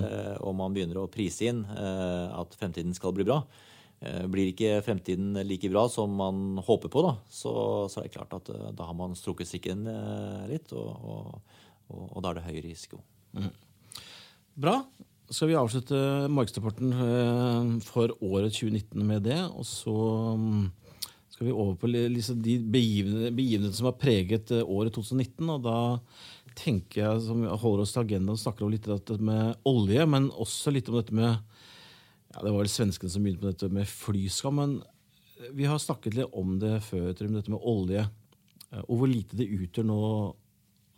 og 0.46 0.52
man 0.54 0.74
begynner 0.74 1.00
å 1.00 1.08
prise 1.10 1.48
inn 1.50 1.64
at 1.66 2.54
fremtiden 2.54 2.94
skal 2.94 3.10
bli 3.14 3.26
bra. 3.26 3.40
Blir 4.30 4.52
ikke 4.52 4.84
fremtiden 4.86 5.34
like 5.42 5.66
bra 5.72 5.82
som 5.90 6.14
man 6.14 6.60
håper 6.62 6.92
på, 6.94 7.02
da, 7.02 7.16
så, 7.26 7.50
så 7.90 7.98
er 7.98 8.06
det 8.06 8.14
klart 8.14 8.38
at 8.38 8.52
da 8.78 8.86
har 8.86 8.94
man 8.94 9.18
strukket 9.18 9.50
strikken 9.50 9.82
litt, 10.46 10.70
og, 10.78 10.94
og, 10.94 11.58
og, 11.90 12.04
og, 12.04 12.22
da 12.22 12.30
er 12.30 12.38
det 12.38 12.46
høy 12.46 12.62
risiko. 12.68 13.02
Mm. 13.34 13.50
Bra 14.62 14.76
skal 15.30 15.50
vi 15.50 15.58
avslutte 15.58 15.98
markedsrapporten 16.30 16.92
eh, 16.94 17.70
for 17.86 18.12
året 18.22 18.54
2019 18.54 19.06
med 19.06 19.24
det. 19.26 19.40
Og 19.50 19.66
så 19.66 19.94
mm, 20.38 20.66
skal 21.32 21.48
vi 21.48 21.54
over 21.54 21.74
på 21.80 21.90
liksom 21.90 22.40
de 22.42 22.58
begivenhetene 22.62 23.74
som 23.74 23.90
har 23.90 23.98
preget 24.00 24.52
eh, 24.54 24.62
året 24.62 24.94
2019. 24.94 25.50
Og 25.50 25.64
da 25.66 25.78
tenker 26.56 27.02
jeg, 27.02 27.24
som 27.26 27.42
vi 27.42 27.50
holder 27.50 27.84
oss 27.84 27.94
til 27.96 28.04
agendaen, 28.04 28.40
snakker 28.40 28.66
om 28.66 28.74
litt 28.74 28.86
om 28.88 28.96
dette 28.96 29.18
med 29.30 29.66
olje, 29.68 30.06
men 30.08 30.30
også 30.30 30.72
litt 30.74 30.90
om 30.92 31.00
dette 31.00 31.16
med 31.16 31.32
ja, 31.32 32.42
Det 32.42 32.52
var 32.52 32.60
vel 32.62 32.70
svenskene 32.72 33.12
som 33.12 33.26
begynte 33.26 33.44
med 33.44 33.56
dette 33.56 33.72
med 33.72 33.90
flyskam. 33.90 34.60
Men 34.62 34.78
vi 35.56 35.66
har 35.68 35.82
snakket 35.82 36.16
litt 36.20 36.38
om 36.38 36.54
det 36.62 36.78
før, 36.86 37.10
om 37.26 37.34
dette 37.40 37.52
med 37.52 37.66
olje. 37.66 38.06
Eh, 38.70 38.84
og 38.86 39.00
hvor 39.00 39.10
lite 39.10 39.38
det 39.38 39.50
utgjør 39.58 39.90
nå 39.90 40.00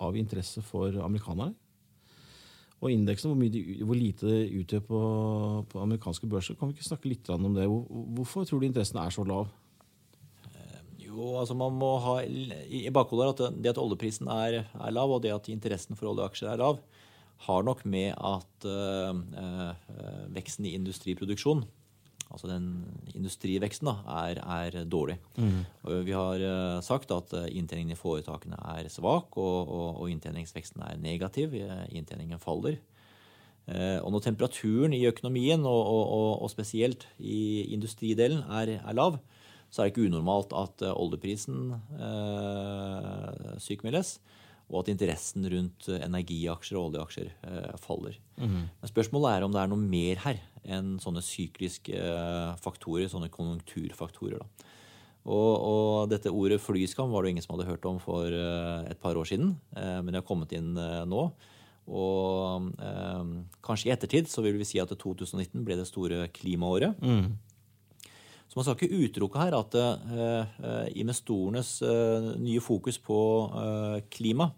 av 0.05 0.21
interesse 0.21 0.63
for 0.63 0.95
amerikanerne. 1.03 1.57
Og 2.79 2.93
indeksen, 2.95 3.33
hvor, 3.33 3.49
de, 3.51 3.63
hvor, 3.83 3.99
lite 3.99 4.29
det 4.29 4.43
utgjør 4.61 4.83
på, 4.87 5.01
på, 5.71 5.81
amerikanske 5.83 6.29
børser. 6.31 6.55
Kan 6.59 6.71
vi 6.71 6.77
ikke 6.77 6.87
snakke 6.87 7.11
litt 7.11 7.31
om 7.35 7.49
det? 7.57 7.67
Hvorfor 7.67 8.47
tror 8.47 8.63
du 8.63 8.69
interessen 8.69 9.01
er 9.03 9.11
så 9.15 9.25
lav? 9.27 9.49
Eh, 10.53 10.77
jo, 11.09 11.33
altså 11.41 11.57
Man 11.59 11.75
må 11.81 11.97
ha 12.05 12.21
i 12.23 12.87
bakhodet 12.95 13.33
at 13.35 13.59
det 13.59 13.73
at 13.75 13.83
oljeprisen 13.83 14.31
er, 14.31 14.61
er, 14.63 14.95
lav, 14.95 15.11
og 15.11 15.25
det 15.25 15.35
at 15.35 15.51
interessen 15.51 15.99
for 15.99 16.13
oljeaksjer 16.13 16.53
er 16.53 16.63
lav, 16.63 16.79
har 17.49 17.67
nok 17.67 17.85
med 17.87 18.15
at 18.15 18.67
øh, 18.67 19.19
øh, 19.43 20.23
veksten 20.35 20.67
i 20.67 20.77
industriproduksjon 20.79 21.67
altså 22.29 22.51
den 22.51 22.67
industriveksten, 23.17 23.89
da, 23.89 24.21
er, 24.29 24.41
er 24.43 24.85
dårlig. 24.85 25.19
Mm. 25.37 25.65
vi 26.07 26.15
har 26.17 26.45
uh, 26.45 26.81
sagt 26.85 27.13
at 27.15 27.33
uh, 27.35 27.47
inntjeningen 27.49 27.97
i 27.97 27.99
foretakene 27.99 28.59
er 28.77 28.91
svak, 28.93 29.37
og, 29.37 29.59
og, 29.69 29.89
og 30.03 30.13
inntjeningsveksten 30.13 30.85
er 30.85 31.01
negativ. 31.03 31.57
Eh, 31.57 31.85
inntjeningen 31.97 32.41
faller. 32.43 32.81
Og 33.69 34.09
når 34.15 34.23
temperaturen 34.25 34.95
i 34.97 35.03
økonomien, 35.05 35.61
og, 35.69 35.89
og 36.41 36.49
spesielt 36.49 37.03
i 37.21 37.67
industridelen, 37.75 38.39
er, 38.49 38.79
er, 38.79 38.95
lav, 38.97 39.19
så 39.69 39.83
er 39.83 39.91
det 39.91 39.93
ikke 39.93 40.07
unormalt 40.09 40.55
at 40.57 40.87
oljeprisen 40.89 41.75
sykemeldes 43.61 44.15
og 44.69 44.83
at 44.83 44.91
interessen 44.93 45.47
rundt 45.49 45.89
energiaksjer 45.97 46.77
og 46.77 46.91
oljeaksjer 46.91 47.31
eh, 47.33 47.77
faller. 47.81 48.19
Mm. 48.37 48.69
Men 48.69 48.91
spørsmålet 48.91 49.31
er 49.31 49.47
om 49.47 49.55
det 49.55 49.63
er 49.63 49.71
noe 49.73 49.81
mer 49.81 50.21
her 50.27 50.41
enn 50.65 50.97
sånne 51.03 51.23
sykliske 51.25 51.95
eh, 51.95 52.57
faktorer, 52.63 53.11
sånne 53.11 53.31
konjunkturfaktorer. 53.35 54.43
Da. 54.43 54.75
Og, 55.29 55.53
og, 55.53 56.09
dette 56.11 56.33
ordet 56.33 56.61
flyskam 56.63 57.13
var 57.13 57.25
det 57.25 57.35
ingen 57.35 57.45
som 57.45 57.57
hadde 57.57 57.69
hørt 57.69 57.85
om 57.91 57.99
for 58.01 58.33
et 58.33 59.01
par 59.03 59.19
år 59.19 59.29
siden, 59.29 59.51
men 59.77 60.09
det 60.09 60.23
har 60.23 60.29
kommet 60.29 60.55
inn 60.57 60.71
nå. 60.73 61.25
Og 61.89 62.69
eh, 62.85 63.29
kanskje 63.65 63.89
i 63.89 63.93
ettertid 63.95 64.29
så 64.29 64.45
vil 64.45 64.59
vi 64.61 64.67
si 64.69 64.81
at 64.81 64.93
2019 64.93 65.65
ble 65.65 65.79
det 65.79 65.89
store 65.89 66.27
klimaåret. 66.37 66.99
Mm. 67.01 67.37
Så 68.49 68.57
man 68.57 68.65
skal 68.65 68.79
ikke 68.79 69.05
utelukke 69.05 69.41
her 69.43 69.57
at 69.59 69.77
eh, 69.77 70.87
investorenes 71.01 71.79
eh, 71.85 72.31
nye 72.41 72.65
fokus 72.65 73.01
på 73.01 73.21
eh, 73.63 73.99
klima 74.13 74.51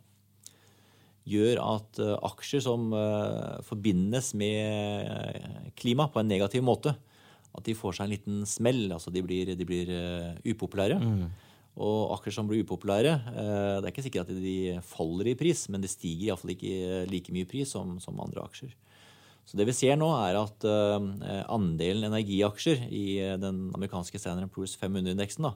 gjør 1.31 1.61
at 1.63 2.01
eh, 2.03 2.17
aksjer 2.31 2.65
som 2.65 2.91
eh, 2.97 3.61
forbindes 3.67 4.33
med 4.39 5.73
klima 5.79 6.09
på 6.11 6.23
en 6.23 6.31
negativ 6.31 6.65
måte, 6.67 6.95
at 7.51 7.67
de 7.67 7.77
får 7.77 7.97
seg 7.97 8.07
en 8.07 8.13
liten 8.15 8.43
smell. 8.47 8.85
Altså 8.95 9.13
de 9.15 9.23
blir, 9.27 9.55
de 9.59 9.67
blir 9.67 9.91
upopulære. 10.47 11.01
Mm. 11.03 11.25
Og 11.81 12.13
aksjer 12.17 12.37
som 12.37 12.51
blir 12.51 12.63
upopulære, 12.67 13.15
det 13.31 13.87
er 13.87 13.89
ikke 13.93 14.05
sikkert 14.05 14.31
at 14.31 14.39
de 14.43 14.77
faller 14.85 15.31
i 15.31 15.37
pris, 15.39 15.65
men 15.71 15.83
det 15.83 15.91
stiger 15.91 16.29
iallfall 16.29 16.53
ikke 16.53 17.05
like 17.09 17.33
mye 17.35 17.49
pris 17.49 17.73
som, 17.73 17.95
som 18.03 18.19
andre 18.23 18.43
aksjer. 18.45 18.75
Så 19.49 19.59
det 19.59 19.67
vi 19.67 19.75
ser 19.75 19.97
nå, 19.99 20.11
er 20.29 20.37
at 20.39 20.67
andelen 21.51 22.11
energiaksjer 22.11 22.85
i 22.91 23.05
den 23.41 23.63
amerikanske 23.79 24.21
Standard 24.21 24.53
Poor's 24.55 24.77
500-indeksen 24.79 25.49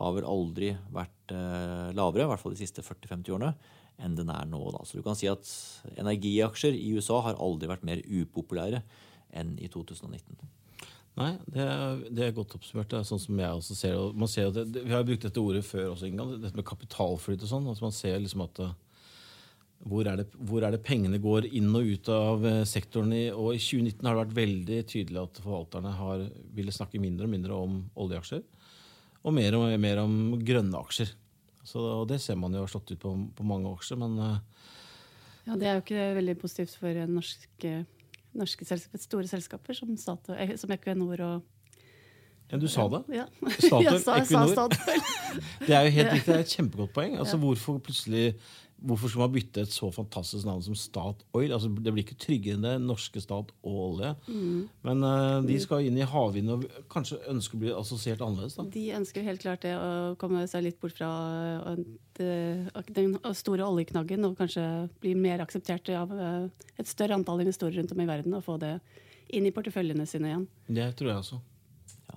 har 0.00 0.16
vel 0.16 0.26
aldri 0.28 0.72
vært 0.92 1.36
lavere, 1.94 2.26
i 2.26 2.32
hvert 2.32 2.42
fall 2.42 2.56
de 2.56 2.64
siste 2.64 2.84
40-50 2.84 3.36
årene, 3.36 3.54
enn 4.02 4.16
den 4.18 4.32
er 4.32 4.48
nå. 4.50 4.62
Da. 4.74 4.82
Så 4.86 4.98
du 4.98 5.06
kan 5.06 5.18
si 5.18 5.30
at 5.30 5.46
energiaksjer 5.96 6.76
i 6.76 6.92
USA 6.96 7.20
har 7.28 7.40
aldri 7.42 7.70
vært 7.70 7.86
mer 7.86 8.02
upopulære 8.06 8.82
enn 9.38 9.54
i 9.62 9.70
2019. 9.72 10.36
Nei, 11.20 11.32
det 11.52 11.64
det 12.16 12.24
er 12.24 12.36
godt 12.36 12.54
oppsummert. 12.56 12.88
Det 12.88 13.00
er 13.00 13.08
sånn 13.08 13.20
som 13.20 13.40
jeg 13.40 13.58
også 13.58 13.76
ser 13.76 13.98
det. 13.98 14.28
Ser 14.32 14.54
det, 14.56 14.84
vi 14.86 14.94
har 14.94 15.04
brukt 15.04 15.26
dette 15.26 15.42
ordet 15.42 15.64
før 15.66 15.90
også, 15.92 16.08
Inga, 16.08 16.30
dette 16.40 16.56
med 16.56 16.68
kapitalflyt 16.68 17.44
og 17.44 17.50
sånn. 17.50 17.68
Altså 17.68 17.84
man 17.84 17.96
ser 17.96 18.18
liksom 18.20 18.46
at 18.46 18.62
hvor 19.82 20.06
er, 20.06 20.20
det, 20.20 20.28
hvor 20.38 20.62
er, 20.62 20.70
det, 20.74 20.84
pengene 20.86 21.18
går 21.18 21.48
inn 21.58 21.72
og 21.74 21.88
ut 21.90 22.08
av 22.14 22.44
eh, 22.46 22.60
sektoren? 22.68 23.10
I, 23.16 23.24
og 23.34 23.56
I 23.56 23.58
2019 23.58 24.06
har 24.06 24.14
det 24.14 24.20
vært 24.20 24.36
veldig 24.36 24.78
tydelig 24.92 25.22
at 25.24 25.40
forvalterne 25.42 25.94
har 25.98 26.22
ville 26.54 26.74
snakke 26.74 27.00
mindre 27.02 27.26
og 27.26 27.32
mindre 27.32 27.58
om 27.58 27.80
oljeaksjer. 28.04 28.44
Og 29.26 29.34
mer 29.34 29.56
og 29.58 29.66
mer 29.82 30.02
om 30.04 30.14
grønne 30.46 30.78
aksjer. 30.78 31.10
Så, 31.62 31.78
og 31.78 32.08
Det 32.10 32.18
ser 32.22 32.38
man 32.38 32.54
jo 32.54 32.64
har 32.64 32.70
slått 32.70 32.90
ut 32.90 33.00
på, 33.02 33.12
på 33.36 33.46
mange 33.46 33.70
aksjer, 33.70 34.00
men 34.02 34.18
uh, 34.18 34.38
Ja, 35.46 35.56
Det 35.56 35.68
er 35.68 35.76
jo 35.76 35.84
ikke 35.84 36.06
veldig 36.18 36.36
positivt 36.40 36.76
for 36.78 37.02
norske, 37.10 37.72
norske 38.38 38.66
selskaper, 38.66 39.02
store 39.02 39.30
selskaper 39.30 39.78
som, 39.78 39.96
Statoil, 39.98 40.38
eh, 40.42 40.54
som 40.58 40.74
Equinor 40.74 41.22
og 41.26 41.48
ja, 42.52 42.58
Du 42.60 42.68
sa 42.68 42.88
det? 42.92 43.02
Ja. 43.16 43.28
Statoil, 43.58 44.00
sa, 44.02 44.18
Equinor. 44.20 44.74
det 45.66 45.76
er 45.76 45.86
jo 45.86 45.94
helt 45.96 46.12
riktig, 46.12 46.28
det 46.28 46.40
er 46.40 46.44
et 46.44 46.58
kjempegodt 46.58 46.92
poeng. 46.92 47.16
Altså, 47.16 47.38
ja. 47.38 47.44
Hvorfor 47.46 47.80
plutselig 47.82 48.34
Hvorfor 48.82 49.06
skal 49.12 49.20
man 49.22 49.30
bytte 49.30 49.62
et 49.62 49.70
så 49.70 49.88
fantastisk 49.94 50.46
navn 50.46 50.62
som 50.64 50.74
Statoil? 50.74 51.52
Altså, 51.54 51.68
det 51.70 51.92
blir 51.94 52.02
ikke 52.02 52.18
tryggere 52.18 52.58
enn 52.58 52.64
det 52.66 52.72
norske 52.82 53.20
Stat 53.22 53.52
og 53.62 53.76
olje. 53.84 54.10
Mm. 54.26 54.64
Men 54.88 55.04
uh, 55.06 55.38
de 55.46 55.58
skal 55.62 55.86
inn 55.86 56.00
i 56.00 56.08
havvind 56.08 56.50
og 56.50 56.64
kanskje 56.90 57.20
ønsker 57.30 57.58
å 57.58 57.62
bli 57.62 57.70
assosiert 57.76 58.24
annerledes? 58.26 58.56
da? 58.58 58.66
De 58.74 58.82
ønsker 58.98 59.22
helt 59.28 59.44
klart 59.44 59.62
det, 59.62 59.76
å 59.78 60.16
komme 60.18 60.42
seg 60.50 60.66
litt 60.66 60.80
bort 60.82 60.96
fra 60.98 61.12
det, 62.18 62.32
den 62.90 63.14
store 63.38 63.70
oljeknaggen 63.70 64.26
og 64.26 64.34
kanskje 64.40 64.66
bli 65.04 65.14
mer 65.14 65.44
akseptert 65.46 65.92
av 65.94 66.10
eh, 66.18 66.50
et 66.82 66.90
større 66.90 67.14
antall 67.14 67.44
investorer 67.44 67.78
rundt 67.78 67.94
om 67.94 68.02
i 68.02 68.10
verden 68.10 68.34
og 68.34 68.42
få 68.48 68.58
det 68.62 68.80
inn 69.32 69.46
i 69.46 69.54
porteføljene 69.54 70.10
sine 70.10 70.32
igjen. 70.32 70.46
Det 70.66 70.90
tror 70.98 71.14
jeg 71.14 71.22
også. 71.22 71.42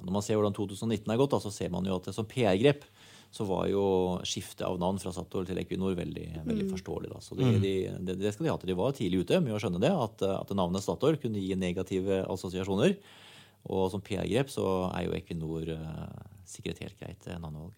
Når 0.04 0.16
man 0.18 0.26
ser 0.26 0.40
hvordan 0.40 0.56
2019 0.56 1.12
er 1.12 1.20
gått, 1.22 1.36
så 1.44 1.52
ser 1.54 1.72
man 1.74 1.88
jo 1.88 2.00
at 2.00 2.12
som 2.16 2.28
PR-grep 2.30 2.88
så 3.36 3.44
var 3.48 3.66
jo 3.68 3.84
skiftet 4.24 4.64
av 4.64 4.78
navn 4.80 5.00
fra 5.02 5.12
Statoil 5.12 5.48
til 5.48 5.60
Equinor 5.60 5.96
veldig, 5.98 6.28
veldig 6.46 6.68
mm. 6.68 6.72
forståelig. 6.72 7.10
Da. 7.12 7.22
Så 7.24 7.36
de, 7.36 7.48
mm. 7.50 7.58
de, 7.60 7.74
det, 8.08 8.18
det, 8.22 8.32
skal 8.32 8.48
de 8.48 8.52
ha 8.54 8.60
til. 8.62 8.72
De 8.72 8.78
var 8.80 8.96
tidlig 8.96 9.26
ute 9.26 9.42
med 9.44 9.56
å 9.56 9.60
skjønne 9.60 9.82
det, 9.84 9.92
at, 9.92 10.24
at 10.30 10.54
navnet 10.56 10.86
Statoil 10.86 11.20
kunne 11.20 11.42
gi 11.44 11.58
negative 11.60 12.22
assosiasjoner. 12.32 12.96
Og 13.66 13.90
som 13.92 14.04
PR-grep 14.06 14.54
så 14.54 14.68
er 14.94 15.08
jo 15.08 15.18
Equinor 15.18 15.74
uh, 15.74 16.22
sikkert 16.48 16.80
helt 16.86 16.96
greit 17.02 17.28
eh, 17.28 17.40
navnevalg. 17.42 17.74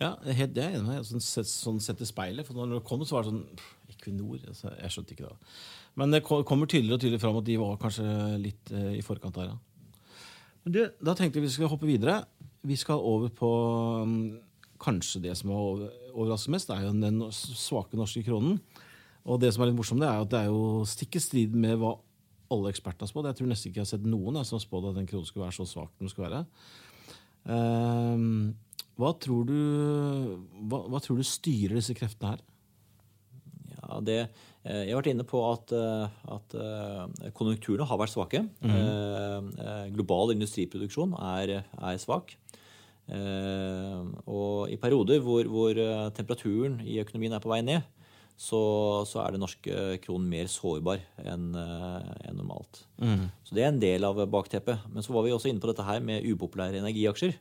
Ja, 0.00 0.14
helt, 0.24 0.54
det 0.54 0.62
er 0.64 0.72
jeg 0.72 0.80
enig 0.80 0.94
med. 0.94 1.06
Sånn, 1.06 1.44
sånn 1.46 1.82
sett 1.82 2.00
i 2.02 2.08
speilet. 2.08 2.46
For 2.46 2.56
når 2.56 2.78
det 2.78 2.86
kom, 2.86 3.02
så 3.06 3.18
var 3.18 3.26
det 3.26 3.34
sånn 3.34 3.92
Equinor 3.92 4.38
altså, 4.38 4.72
Jeg 4.78 4.94
skjønte 4.94 5.16
ikke 5.16 5.28
det. 5.28 5.52
Men 6.00 6.14
det 6.14 6.22
kommer 6.24 6.64
tydeligere 6.70 6.96
og 6.96 7.04
tydeligere 7.04 7.24
fram 7.26 7.42
at 7.42 7.50
de 7.50 7.58
var 7.60 7.76
kanskje 7.82 8.08
litt 8.40 8.72
uh, 8.72 8.94
i 8.96 9.04
forkant 9.04 9.36
der, 9.36 9.52
ja. 9.52 9.60
Det, 10.62 10.92
da 11.02 11.14
tenkte 11.18 11.40
jeg 11.40 11.48
vi 11.48 11.52
skal 11.56 11.70
hoppe 11.72 11.88
videre. 11.88 12.22
Vi 12.62 12.76
skal 12.78 13.02
over 13.02 13.32
på 13.34 13.50
um, 14.06 14.38
kanskje 14.82 15.22
det 15.24 15.34
som 15.38 15.50
har 15.50 15.88
overrasket 16.12 16.54
mest, 16.54 16.70
det 16.70 16.76
er 16.76 16.86
jo 16.86 16.94
den 17.02 17.20
svake 17.34 17.98
norske 17.98 18.22
kronen. 18.26 18.60
Og 19.22 19.38
det 19.42 19.52
som 19.54 19.62
er 19.62 19.70
litt 19.70 19.78
morsomt, 19.78 20.02
det 20.02 20.08
er 20.10 20.22
at 20.22 20.30
det 20.30 20.40
er 20.42 20.50
jo 20.50 20.82
stikk 20.88 21.18
i 21.18 21.22
strid 21.22 21.54
med 21.58 21.78
hva 21.80 21.96
alle 22.52 22.72
ekspertene 22.72 23.06
har 23.06 23.10
spådd. 23.10 23.30
Jeg 23.30 23.38
tror 23.38 23.50
nesten 23.50 23.70
ikke 23.70 23.80
jeg 23.80 23.86
har 23.86 23.92
sett 23.94 24.08
noen 24.08 24.38
som 24.44 24.58
har 24.58 24.64
spådd 24.64 24.90
at 24.90 24.98
den 24.98 25.08
kronen 25.10 25.28
skulle 25.28 25.46
være 25.46 25.56
så 25.56 25.66
svak 25.68 25.92
den 25.98 26.10
skulle 26.12 26.28
være. 26.28 26.44
Uh, 27.48 28.52
hva, 29.00 29.12
tror 29.18 29.46
du, 29.48 29.58
hva, 30.68 30.82
hva, 30.92 31.02
tror 31.02 31.18
du 31.18 31.26
styrer 31.26 31.78
disse 31.78 31.96
kreftene 31.98 32.34
her? 32.34 32.42
Det, 34.00 34.18
eh, 34.64 34.82
jeg 34.86 34.92
har 34.92 35.00
vært 35.00 35.12
inne 35.12 35.26
på 35.28 35.40
at, 35.48 35.72
eh, 35.76 36.20
at 36.36 36.56
eh, 36.56 37.30
konjunkturene 37.36 37.86
har 37.88 38.00
vært 38.00 38.14
svake. 38.14 38.44
Mm. 38.64 39.50
Global 39.96 40.34
industriproduksjon 40.36 41.16
er, 41.18 41.58
er 41.62 42.02
svak. 42.02 42.36
Og 43.12 44.70
i 44.72 44.78
perioder 44.80 45.20
hvor, 45.20 45.44
hvor, 45.50 45.80
temperaturen 46.16 46.78
i 46.86 47.00
økonomien 47.02 47.34
er 47.34 47.42
på 47.42 47.50
vei 47.50 47.60
ned, 47.66 47.82
så, 48.38 48.58
så 49.06 49.20
er 49.22 49.34
den 49.34 49.42
norske 49.42 49.98
kronen 50.02 50.30
mer 50.30 50.48
sårbar 50.50 51.02
enn 51.20 51.50
en 51.54 52.38
normalt. 52.38 52.86
Mm. 53.02 53.26
Så 53.44 53.54
det 53.54 53.66
er 53.66 53.68
en 53.70 53.82
del 53.82 54.06
av 54.08 54.22
bakteppet. 54.32 54.86
Men 54.90 55.04
så 55.04 55.12
var 55.14 55.26
vi 55.26 55.34
også 55.34 55.50
inne 55.50 55.62
på 55.62 55.68
dette 55.70 55.84
her 55.86 56.00
med 56.02 56.24
upopulære 56.24 56.80
energiaksjer. 56.80 57.36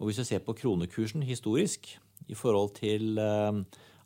Og 0.00 0.08
hvis 0.08 0.22
vi 0.22 0.30
ser 0.30 0.42
på 0.46 0.56
kronekursen 0.56 1.22
historisk 1.26 1.92
i 2.30 2.38
forhold 2.38 2.72
til 2.78 3.20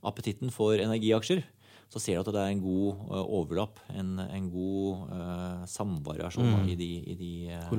appetitten 0.07 0.51
for 0.53 0.77
energiaksjer, 0.81 1.45
så 1.93 2.03
ser 2.03 2.19
du 2.19 2.25
at 2.25 2.35
det 2.35 2.43
er 2.43 2.53
en 2.53 2.63
god 2.65 3.05
uh, 3.07 3.21
overlapp, 3.39 3.79
en, 3.95 4.17
en 4.23 4.49
god 4.51 5.13
uh, 5.13 5.67
samvariasjon 5.71 6.49
mm. 6.49 6.65
i, 6.73 6.75
de, 6.79 6.89
i, 6.99 7.15
de, 7.21 7.31
uh, 7.55 7.71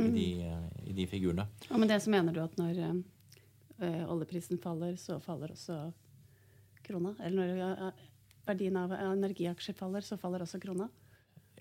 i, 0.00 0.08
de, 0.14 0.28
i, 0.88 0.96
de, 0.96 1.06
figurene. 1.10 1.46
Og 1.70 1.82
med 1.82 1.92
det 1.92 2.00
så 2.04 2.12
mener 2.14 2.34
du 2.34 2.40
at 2.44 2.56
når 2.60 3.02
oljeprisen 4.08 4.60
faller, 4.62 4.94
så 4.96 5.18
faller 5.20 5.50
også 5.52 5.76
krona? 6.86 7.10
Eller 7.26 7.50
når 7.58 8.04
verdien 8.46 8.76
av 8.78 8.92
energiaksjer 8.94 9.76
faller, 9.76 10.04
så 10.06 10.16
faller 10.20 10.44
også 10.44 10.60
krona? 10.62 10.86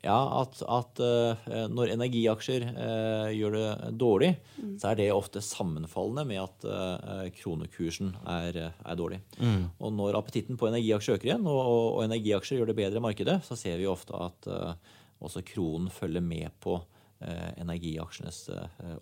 Ja, 0.03 0.17
at, 0.41 0.59
at 0.67 0.99
uh, 0.99 1.51
når 1.71 1.93
energiaksjer 1.93 2.65
uh, 2.75 3.29
gjør 3.31 3.53
det 3.55 3.67
dårlig, 4.01 4.31
mm. 4.57 4.73
så 4.81 4.89
er 4.89 4.97
det 4.99 5.05
ofte 5.15 5.39
sammenfallende 5.43 6.25
med 6.27 6.41
at 6.41 6.65
uh, 6.67 7.21
kronekursen 7.37 8.09
er, 8.27 8.59
er 8.67 8.97
dårlig. 8.99 9.21
Mm. 9.39 9.69
Og 9.79 9.93
når 9.95 10.17
appetitten 10.19 10.59
på 10.59 10.67
energiaksjer 10.67 11.15
øker 11.15 11.29
igjen, 11.29 11.47
og, 11.47 11.61
og, 11.61 12.01
energiaksjer 12.03 12.59
gjør 12.59 12.73
det 12.73 12.77
bedre 12.81 12.99
i 12.99 13.05
markedet, 13.05 13.37
så 13.47 13.55
ser 13.59 13.79
vi 13.79 13.87
ofte 13.87 14.17
at 14.19 14.49
også 15.23 15.45
kronen 15.47 15.87
følger 15.93 16.23
med 16.23 16.51
på 16.59 16.75
energiaksjenes 17.23 18.49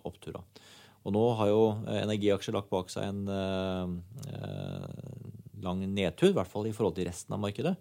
opptur. 0.06 0.38
Og 1.02 1.14
nå 1.16 1.22
har 1.40 1.50
jo 1.50 1.64
energiaksjer 1.90 2.54
lagt 2.54 2.70
bak 2.70 2.92
seg 2.92 3.08
en 3.10 3.24
lang 5.66 5.82
nedtur, 5.90 6.30
i 6.30 6.36
hvert 6.36 6.52
fall 6.52 6.70
i 6.70 6.74
forhold 6.76 6.94
til 7.00 7.10
resten 7.10 7.34
av 7.34 7.42
markedet. 7.42 7.74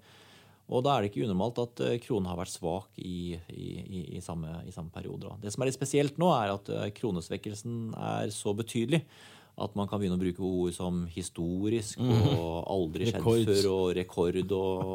Og 0.72 0.86
da 0.86 0.96
er 0.96 1.04
det 1.04 1.12
ikke 1.12 1.25
unormalt 1.25 1.60
at 1.66 1.84
eh, 1.84 1.98
kronen 2.04 2.30
har 2.32 2.40
vært 2.40 2.54
svak 2.54 3.01
i, 3.04 3.36
i, 3.51 3.68
i, 3.84 4.01
i 4.18 4.24
samme, 4.24 4.54
samme, 4.72 4.92
periode. 4.94 5.34
Det 5.44 5.51
som 5.51 5.63
er 5.63 5.72
litt 5.72 5.78
spesielt 5.78 6.20
nå, 6.22 6.32
er 6.38 6.56
at 6.56 6.72
eh, 6.72 6.90
kronesvekkelsen 6.96 7.92
er 8.00 8.32
så 8.36 8.56
betydelig 8.58 9.04
at 9.62 9.75
man 9.78 9.90
kan 9.90 10.00
begynne 10.00 10.16
å 10.16 10.22
bruke 10.22 10.46
ord 10.48 10.72
som 10.74 11.04
historisk 11.12 12.00
mhm. 12.00 12.38
og 12.40 12.54
aldri 12.72 13.10
skjedd 13.10 13.25
før 13.51 13.68
og 13.74 13.92
rekord 13.98 14.40
og, 14.40 14.94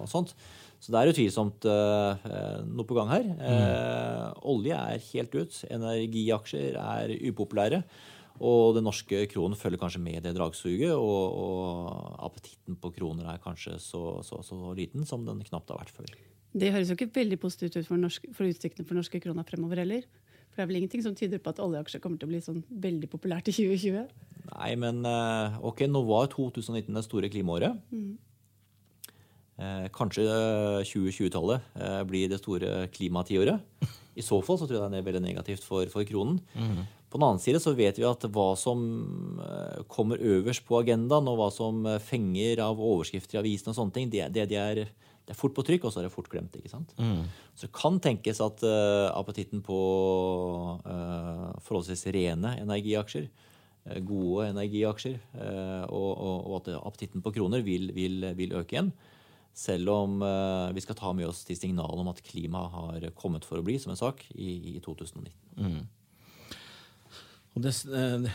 og, 0.00 0.06
sånt. 0.10 0.32
Så 0.80 0.94
det 0.94 1.00
er 1.00 1.10
utvilsomt 1.10 1.66
uh, 1.66 2.28
noe 2.70 2.86
på 2.86 2.94
gang 2.94 3.08
her. 3.10 3.24
Uh, 3.42 4.26
olje 4.54 4.78
er 4.78 5.02
helt 5.08 5.32
ut. 5.34 5.56
Energiaksjer 5.74 6.78
er 6.78 7.14
upopulære. 7.28 7.82
Og 8.38 8.76
den 8.76 8.86
norske 8.86 9.24
kronen 9.32 9.58
følger 9.58 9.80
kanskje 9.80 10.02
med 10.02 10.22
det 10.22 10.34
dragsuget, 10.36 10.94
og, 10.94 11.38
og 11.42 12.24
appetitten 12.28 12.78
på 12.78 12.92
kroner 12.94 13.32
er 13.32 13.42
kanskje 13.42 13.76
så, 13.82 14.20
så, 14.26 14.40
så, 14.46 14.58
liten 14.78 15.06
som 15.08 15.26
den 15.26 15.42
knapt 15.46 15.72
har 15.72 15.80
vært 15.80 15.94
før. 15.96 16.14
Det 16.58 16.70
høres 16.72 16.90
jo 16.90 16.96
ikke 16.96 17.10
veldig 17.18 17.38
positivt 17.42 17.76
ut 17.76 17.88
for, 17.88 18.00
norsk, 18.00 18.30
for 18.36 18.48
utsiktene 18.48 18.86
for 18.88 18.98
norske 18.98 19.20
kroner 19.22 19.46
fremover 19.46 19.82
heller. 19.82 20.06
For 20.48 20.60
det 20.60 20.64
er 20.64 20.70
vel 20.70 20.80
ingenting 20.80 21.04
som 21.04 21.16
tyder 21.18 21.42
på 21.42 21.52
at 21.52 21.60
oljeaksjer 21.62 22.02
kommer 22.02 22.20
til 22.20 22.30
å 22.30 22.32
bli 22.32 22.40
sånn 22.42 22.62
veldig 22.82 23.10
populært 23.12 23.50
i 23.50 23.54
2020? 23.54 24.08
Nei, 24.48 24.70
men 24.80 25.04
eh, 25.06 25.58
ok, 25.68 25.84
nå 25.90 26.02
var 26.08 26.30
2019 26.32 26.96
det 26.96 27.04
store 27.04 27.30
klimaåret. 27.32 27.76
Mm. 27.92 28.16
Eh, 29.58 29.86
kanskje 29.94 30.24
2020-tallet 30.86 31.78
eh, 31.82 32.02
blir 32.08 32.30
det 32.30 32.40
store 32.40 32.86
klimatiåret. 32.94 33.86
I 34.18 34.24
så 34.24 34.38
fall 34.42 34.58
så 34.58 34.66
tror 34.66 34.80
jeg 34.80 34.94
det 34.94 35.00
er 35.02 35.06
veldig 35.06 35.22
negativt 35.24 35.66
for, 35.66 35.86
for 35.92 36.06
kronen. 36.06 36.40
Mm. 36.54 36.86
På 37.08 37.16
den 37.16 37.24
annen 37.24 37.40
side 37.40 37.60
så 37.64 37.72
vet 37.76 37.96
vi 37.96 38.04
at 38.04 38.24
hva 38.34 38.50
som 38.60 38.80
eh, 39.40 39.84
kommer 39.88 40.20
øverst 40.20 40.66
på 40.68 40.82
agendaen, 40.82 41.28
og 41.30 41.40
hva 41.40 41.48
som 41.54 41.80
eh, 41.88 42.00
fenger 42.04 42.60
av 42.66 42.80
overskrifter 42.84 43.38
i 43.38 43.42
avisen, 43.42 43.72
og 43.72 43.78
sånne 43.78 43.96
ting, 43.96 44.10
det, 44.12 44.26
det, 44.34 44.44
det, 44.50 44.60
er, 44.60 44.82
det 45.24 45.32
er, 45.32 45.38
fort 45.38 45.56
på 45.56 45.64
trykk, 45.64 45.88
og 45.88 45.94
så 45.94 46.02
er 46.02 46.08
det 46.08 46.12
fort 46.12 46.28
glemt. 46.28 46.58
ikke 46.60 46.74
sant? 46.74 46.92
Mm. 47.00 47.24
Så 47.56 47.66
det 47.66 47.72
kan 47.80 47.96
tenkes 48.04 48.42
at 48.44 48.60
uh, 48.60 49.08
appetitten 49.16 49.64
på 49.64 49.80
uh, 50.84 51.48
forholdsvis 51.64 52.04
rene 52.12 52.58
energiaksjer, 52.60 53.30
uh, 53.88 53.98
gode 54.04 54.50
energiaksjer, 54.52 55.16
og, 55.88 56.10
og, 56.12 56.36
og, 56.36 56.56
at 56.60 56.74
appetitten 56.76 57.24
på 57.24 57.32
kroner 57.40 57.64
vil, 57.64 57.88
vil, 57.96 58.34
vil 58.36 58.58
øke 58.60 58.76
igjen. 58.76 58.92
Selv 59.58 59.88
om 59.90 60.20
vi 60.76 60.82
skal 60.84 60.94
ta 60.94 61.10
med 61.16 61.26
oss 61.26 61.40
de 61.48 61.56
signalene 61.58 62.04
om 62.04 62.10
at 62.12 62.20
klima 62.22 62.60
har 62.70 63.08
kommet 63.18 63.48
for 63.48 63.58
å 63.58 63.64
bli 63.66 63.74
som 63.82 63.90
en 63.90 63.98
sak 63.98 64.20
i, 64.36 64.76
i 64.76 64.82
2019. 64.84 65.32
Mm. 65.58 65.80
Og 67.58 67.64
det, 67.64 67.74
eh, 67.90 68.30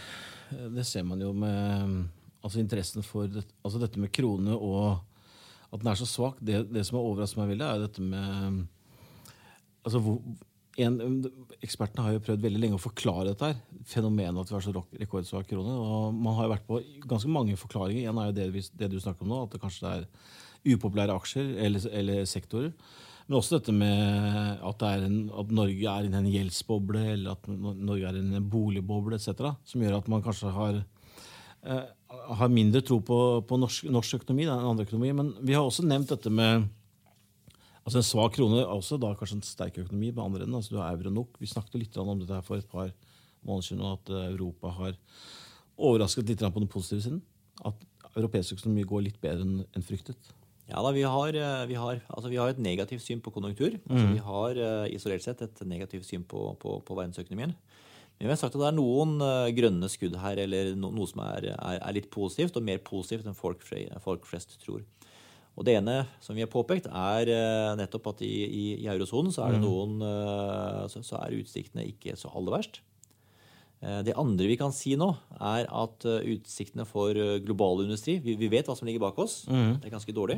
det, 0.76 0.84
ser 0.84 1.08
man 1.08 1.22
jo 1.24 1.32
med 1.32 2.08
altså 2.44 2.60
interessen 2.60 3.06
for 3.08 3.32
det, 3.32 3.46
altså 3.64 3.80
dette 3.80 4.02
med 4.02 4.12
krone 4.12 4.52
og 4.52 5.00
at 5.74 5.82
den 5.82 5.90
er 5.90 5.98
så 5.98 6.06
svak. 6.06 6.42
Det, 6.44 6.66
det 6.70 6.84
som 6.86 7.00
har 7.00 7.08
overrasket 7.08 7.40
meg 7.40 7.54
veldig, 7.54 7.70
er 7.70 7.86
dette 7.88 8.04
med 8.04 8.66
altså 9.84 10.02
hvor, 10.04 10.20
en, 10.84 11.24
Ekspertene 11.64 12.04
har 12.06 12.16
jo 12.16 12.22
prøvd 12.28 12.44
veldig 12.46 12.62
lenge 12.62 12.78
å 12.78 12.84
forklare 12.84 13.32
dette. 13.32 13.54
her, 13.54 13.82
Fenomenet 13.90 14.44
at 14.44 14.52
vi 14.52 14.58
har 14.58 14.66
så 14.66 14.84
rekordsvak 15.00 15.48
krone. 15.50 15.74
og 15.74 16.14
Man 16.14 16.38
har 16.38 16.48
jo 16.48 16.54
vært 16.54 16.68
på 16.68 16.82
ganske 17.10 17.32
mange 17.32 17.58
forklaringer. 17.58 18.10
En 18.10 18.20
er 18.22 18.30
jo 18.30 18.38
det, 18.38 18.68
det, 18.76 18.92
du 18.92 19.00
snakker 19.00 19.26
om 19.26 19.32
nå, 19.32 19.42
at 19.48 19.56
det 19.56 19.64
kanskje 19.64 19.96
er 19.98 20.08
upopulære 20.74 21.16
aksjer 21.16 21.56
eller, 21.64 21.90
eller 22.02 22.30
sektorer. 22.30 22.74
Men 23.28 23.38
også 23.40 23.58
dette 23.58 23.74
med 23.76 24.64
at, 24.68 24.86
en, 25.00 25.18
at 25.32 25.52
Norge 25.56 25.92
er 25.96 26.08
i 26.08 26.12
en 26.12 26.28
gjeldsboble, 26.28 27.04
eller 27.14 27.38
at 27.38 27.48
Norge 27.48 28.10
er 28.10 28.20
i 28.20 28.24
en 28.24 28.50
boligboble 28.52 29.16
etc., 29.16 29.54
som 29.68 29.84
gjør 29.84 30.02
at 30.02 30.10
man 30.12 30.24
kanskje 30.26 30.52
har, 30.52 30.82
eh, 31.64 31.86
har 32.40 32.52
mindre 32.52 32.84
tro 32.84 33.00
på, 33.00 33.20
på 33.48 33.60
norsk, 33.62 33.88
norsk, 33.96 34.20
økonomi 34.20 34.48
enn 34.48 34.68
andre 34.74 34.88
økonomi. 34.90 35.14
Men 35.16 35.32
vi 35.40 35.56
har 35.56 35.64
også 35.64 35.88
nevnt 35.88 36.12
dette 36.12 36.34
med 36.34 36.68
altså 37.84 38.00
en 38.00 38.10
svak 38.10 38.36
krone, 38.36 38.66
også 38.68 39.00
da 39.00 39.14
kanskje 39.20 39.40
en 39.40 39.48
sterk 39.48 39.80
økonomi 39.86 40.12
på 40.12 40.28
andre 40.28 40.44
enden. 40.44 40.60
altså 40.60 40.76
Du 40.76 40.82
har 40.82 40.92
euro 40.92 41.16
nok. 41.16 41.40
Vi 41.40 41.52
snakket 41.52 41.80
litt 41.80 41.98
om 42.04 42.20
dette 42.20 42.36
her 42.36 42.44
for 42.44 42.60
et 42.60 42.70
par 42.72 42.92
måneder 43.44 43.70
siden, 43.70 43.88
og 43.88 44.02
at 44.02 44.14
Europa 44.34 44.76
har 44.82 45.00
overrasket 45.80 46.28
litt 46.28 46.44
på 46.44 46.60
den 46.60 46.72
positive 46.72 47.08
siden. 47.08 47.24
At 47.64 47.80
europeisk 48.18 48.60
økonomi 48.60 48.84
går 48.88 49.08
litt 49.08 49.20
bedre 49.24 49.48
enn 49.64 49.86
fryktet. 49.88 50.34
Ja 50.72 50.80
da, 50.80 50.94
vi 50.96 51.04
har, 51.04 51.36
eh, 51.36 51.66
vi, 51.68 51.76
har, 51.76 52.00
altså 52.08 52.32
vi 52.32 52.40
har, 52.40 52.54
et 52.54 52.62
negativt 52.62 53.04
syn 53.04 53.22
på 53.24 53.34
konjunktur. 53.36 53.76
Mm. 53.84 53.92
Altså 53.92 54.08
vi 54.14 54.24
har 54.28 54.60
uh, 54.60 54.86
isolert 54.94 55.26
sett 55.26 55.42
et 55.44 55.64
negativt 55.68 56.08
syn 56.08 56.24
på, 56.24 56.54
på, 56.62 56.78
på, 56.88 56.96
verdensøkonomien. 56.96 57.52
Men 58.14 58.30
vi 58.30 58.32
har 58.32 58.40
sagt 58.40 58.56
at 58.56 58.62
det 58.62 58.70
er 58.70 58.78
noen 58.78 59.18
uh, 59.20 59.52
grønne 59.56 59.90
skudd 59.92 60.16
her, 60.22 60.40
eller 60.46 60.72
no, 60.80 60.94
noe 60.96 61.10
som 61.10 61.24
er, 61.26 61.50
er, 61.58 61.82
er, 61.82 61.96
litt 61.98 62.08
positivt, 62.14 62.56
og 62.56 62.64
mer 62.64 62.80
positivt 62.86 63.28
enn 63.28 63.36
folk, 63.36 63.66
folk, 64.06 64.30
flest 64.30 64.56
tror. 64.64 64.86
Og 65.54 65.68
Det 65.68 65.76
ene 65.78 66.00
som 66.24 66.34
vi 66.34 66.42
har 66.42 66.50
påpekt, 66.50 66.88
er 66.88 67.30
nettopp 67.78 68.08
at 68.16 68.24
i, 68.26 68.32
i, 68.48 68.64
i 68.82 68.88
eurosonen 68.90 69.36
så 69.36 69.44
er 69.46 69.54
det 69.54 69.60
mm. 69.62 69.68
noen, 69.68 70.88
så, 70.90 71.04
så 71.06 71.20
er 71.20 71.36
utsiktene 71.44 71.86
ikke 71.92 72.16
så 72.18 72.32
aller 72.34 72.56
verst. 72.56 72.80
Det 73.84 74.14
andre 74.16 74.46
vi 74.48 74.56
kan 74.56 74.72
si 74.72 74.94
nå, 74.96 75.10
er 75.44 75.66
at 75.68 76.06
utsiktene 76.08 76.86
for 76.88 77.18
global 77.44 77.82
industri 77.84 78.14
Vi, 78.24 78.48
vet 78.48 78.70
hva 78.70 78.78
som 78.80 78.88
ligger 78.88 79.04
bak 79.04 79.18
oss. 79.20 79.42
Mm. 79.52 79.82
Det 79.82 79.90
er 79.90 79.96
ganske 79.98 80.16
dårlig. 80.16 80.38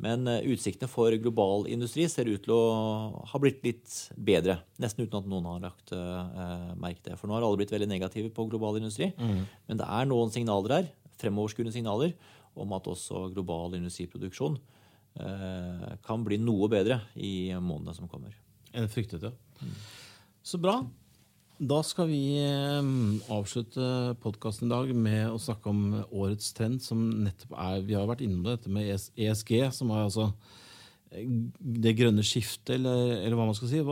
Men 0.00 0.24
eh, 0.30 0.46
utsiktene 0.52 0.88
for 0.90 1.12
global 1.20 1.66
industri 1.70 2.06
ser 2.08 2.28
ut 2.30 2.42
til 2.46 2.54
å 2.54 3.22
ha 3.32 3.40
blitt 3.42 3.60
litt 3.66 3.96
bedre. 4.16 4.60
Nesten 4.80 5.04
uten 5.04 5.20
at 5.20 5.28
noen 5.28 5.48
har 5.50 5.64
lagt 5.66 5.92
uh, 5.92 6.72
merke 6.80 7.02
til 7.02 7.12
det. 7.12 7.18
For 7.20 7.28
nå 7.28 7.36
har 7.36 7.44
alle 7.46 7.60
blitt 7.60 7.74
veldig 7.74 7.90
negative 7.90 8.32
på 8.34 8.48
global 8.50 8.80
industri. 8.80 9.10
Mm. 9.20 9.42
Men 9.68 9.80
det 9.82 9.88
er 9.98 10.08
noen 10.08 10.32
signaler 10.32 10.76
her, 10.78 10.90
fremoverskuende 11.20 11.74
signaler, 11.74 12.14
om 12.60 12.72
at 12.76 12.88
også 12.90 13.28
global 13.34 13.76
industriproduksjon 13.76 14.56
uh, 15.20 15.90
kan 16.06 16.24
bli 16.26 16.40
noe 16.40 16.70
bedre 16.72 17.02
i 17.20 17.52
månedene 17.58 17.96
som 17.98 18.08
kommer. 18.10 18.32
Enn 18.72 18.88
fryktet, 18.90 19.28
ja. 19.28 19.34
Mm. 19.60 19.76
Så 20.46 20.58
bra. 20.62 20.80
Da 21.60 21.82
skal 21.84 22.06
vi 22.08 22.38
eh, 22.40 22.86
avslutte 23.28 24.14
podkasten 24.22 24.64
i 24.64 24.72
dag 24.72 24.90
med 24.96 25.26
å 25.28 25.36
snakke 25.36 25.68
om 25.68 25.80
årets 26.08 26.54
trend, 26.56 26.80
som 26.80 27.02
nettopp 27.26 27.52
er 27.52 27.82
Vi 27.84 27.98
har 27.98 28.06
vært 28.08 28.22
innom 28.24 28.46
det, 28.46 28.54
dette 28.54 28.72
med 28.72 28.88
ESG, 28.88 29.52
e 29.58 29.68
som 29.76 29.92
er 29.92 30.06
altså 30.06 30.30
eh, 31.12 31.26
det 31.60 31.92
grønne 31.98 32.24
skiftet, 32.24 32.78
eller, 32.78 33.18
eller 33.18 33.36
hva 33.36 33.50
man 33.50 33.58
skal 33.58 33.74
si. 33.74 33.82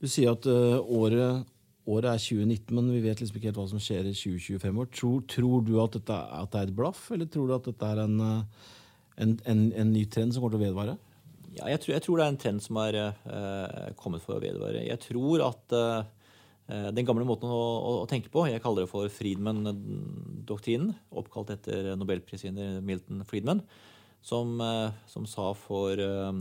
Du 0.00 0.08
sier 0.08 0.32
at 0.32 0.48
uh, 0.48 0.80
året, 0.80 1.44
året, 1.84 2.08
er 2.08 2.24
2019, 2.24 2.72
men 2.72 2.90
vi 2.94 3.04
vet 3.04 3.20
liksom 3.20 3.36
ikke 3.36 3.50
helt 3.50 3.60
hva 3.60 3.68
som 3.74 3.84
skjer 3.84 4.08
i 4.08 4.16
2025 4.16 4.80
år. 4.80 4.90
Tror, 4.96 5.20
tror 5.28 5.68
du 5.68 5.74
at, 5.84 6.00
dette, 6.00 6.18
at, 6.40 6.50
det 6.56 6.62
er 6.62 6.72
et 6.72 6.76
blaff, 6.80 7.04
eller 7.12 7.28
tror 7.28 7.52
du 7.52 7.56
at 7.58 7.68
dette 7.68 7.92
er 7.92 8.04
en, 8.06 8.18
en, 8.24 9.38
en, 9.44 9.64
en 9.84 9.92
ny 9.92 10.08
trend 10.08 10.32
som 10.32 10.40
kommer 10.40 10.56
til 10.56 10.64
å 10.64 10.66
vedvare? 10.70 10.96
Ja, 11.60 11.68
jeg 11.68 11.84
tror, 11.84 11.98
jeg 11.98 12.08
tror, 12.08 12.16
det 12.16 12.24
er 12.24 12.32
en 12.32 12.42
trend 12.48 12.64
som 12.64 12.80
er 12.80 13.00
uh, 13.04 13.88
kommet 14.00 14.24
for 14.24 14.40
å 14.40 14.44
vedvare. 14.48 14.88
Jeg 14.88 15.04
tror 15.04 15.50
at 15.52 15.80
Eh, 15.84 16.22
den 16.64 17.04
gamle 17.04 17.26
måten 17.28 17.50
å, 17.52 17.62
å, 17.84 18.06
tenke 18.08 18.30
på, 18.32 18.46
jeg 18.48 18.62
kaller 18.64 18.86
det 18.86 18.88
for 18.88 19.10
Friedman-doktrinen, 19.12 20.94
oppkalt 21.12 21.50
etter 21.52 21.90
nobelprisvinner 22.00 22.78
Milton 22.80 23.20
Friedman, 23.28 23.60
som, 24.24 24.60
eh, 24.60 24.90
som 25.06 25.26
sa 25.28 25.50
for 25.58 26.00
eh, 26.00 26.32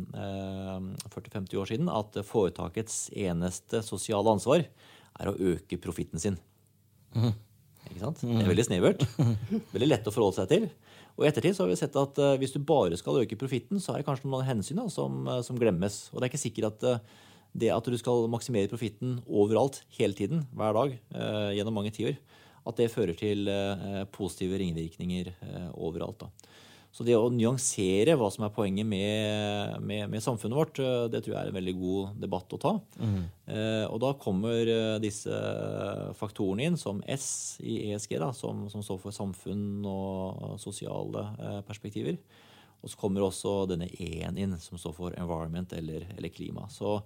40-50 1.12 1.60
år 1.60 1.70
siden 1.70 1.90
at 1.92 2.16
foretakets 2.24 3.10
eneste 3.12 3.84
sosiale 3.84 4.32
ansvar 4.32 4.64
er 4.64 5.30
å 5.30 5.36
øke 5.36 5.80
profitten 5.84 6.22
sin. 6.22 6.40
Mm. 7.14 7.34
Ikke 7.90 8.00
sant? 8.00 8.24
Det 8.24 8.40
er 8.40 8.48
veldig 8.54 8.66
snevert. 8.66 9.04
Veldig 9.76 9.90
lett 9.90 10.08
å 10.08 10.14
forholde 10.16 10.40
seg 10.40 10.54
til. 10.54 10.70
Og 11.18 11.26
i 11.26 11.28
ettertid 11.30 11.58
så 11.58 11.66
har 11.66 11.74
vi 11.74 11.76
sett 11.78 11.98
at 12.00 12.22
uh, 12.24 12.32
hvis 12.42 12.56
du 12.56 12.62
bare 12.64 12.98
skal 12.98 13.20
øke 13.20 13.38
profitten, 13.38 13.82
så 13.84 13.92
er 13.92 14.00
det 14.00 14.08
kanskje 14.08 14.32
noen 14.32 14.48
hensyn 14.48 14.80
da, 14.80 14.88
som, 14.90 15.28
som, 15.46 15.60
glemmes. 15.60 16.00
Og 16.10 16.18
det 16.18 16.26
er 16.26 16.32
ikke 16.32 16.42
sikkert 16.42 16.72
at 16.72 17.12
det 17.54 17.70
at 17.74 17.86
du 17.86 17.98
skal 18.00 18.28
maksimere 18.32 18.72
profitten 18.72 19.20
overalt, 19.30 19.84
hele 19.98 20.18
tiden, 20.18 20.48
hver 20.58 20.74
dag, 20.78 20.96
eh, 21.14 21.52
gjennom 21.58 21.78
mange 21.78 21.94
tiår, 21.94 22.18
at 22.64 22.80
det 22.80 22.92
fører 22.94 23.18
til 23.18 23.50
eh, 23.52 24.04
positive 24.14 24.58
ringvirkninger 24.62 25.34
eh, 25.34 25.70
overalt. 25.74 26.24
Da. 26.24 26.52
Så 26.94 27.06
det 27.06 27.16
å 27.18 27.32
nyansere 27.34 28.14
hva 28.18 28.28
som 28.30 28.46
er 28.46 28.54
poenget 28.54 28.86
med, 28.86 29.80
med, 29.82 30.06
med, 30.12 30.22
samfunnet 30.22 30.58
vårt, 30.60 30.82
det 31.10 31.24
tror 31.24 31.34
jeg 31.34 31.40
er 31.40 31.50
en 31.50 31.58
veldig 31.58 31.74
god 31.80 32.20
debatt 32.22 32.54
å 32.54 32.60
ta. 32.62 32.74
Mm. 33.02 33.24
Eh, 33.50 33.86
og 33.88 33.98
da 34.04 34.12
kommer 34.22 34.70
disse 35.02 35.40
faktorene 36.20 36.70
inn, 36.70 36.78
som 36.78 37.02
S 37.10 37.58
i 37.66 37.80
ESG, 37.90 38.20
da, 38.22 38.30
som, 38.38 38.68
som 38.70 38.86
står 38.86 39.02
for 39.02 39.16
samfunn 39.16 39.82
og 39.90 40.60
sosiale 40.62 41.26
perspektiver. 41.66 42.22
Og 42.84 42.92
så 42.92 43.00
kommer 43.00 43.24
også 43.24 43.64
denne 43.72 43.88
E-en 43.88 44.38
inn, 44.40 44.56
som 44.60 44.80
står 44.80 44.96
for 44.98 45.16
environment 45.16 45.72
eller, 45.78 46.04
eller 46.18 46.34
klima. 46.34 46.68
Så 46.72 46.98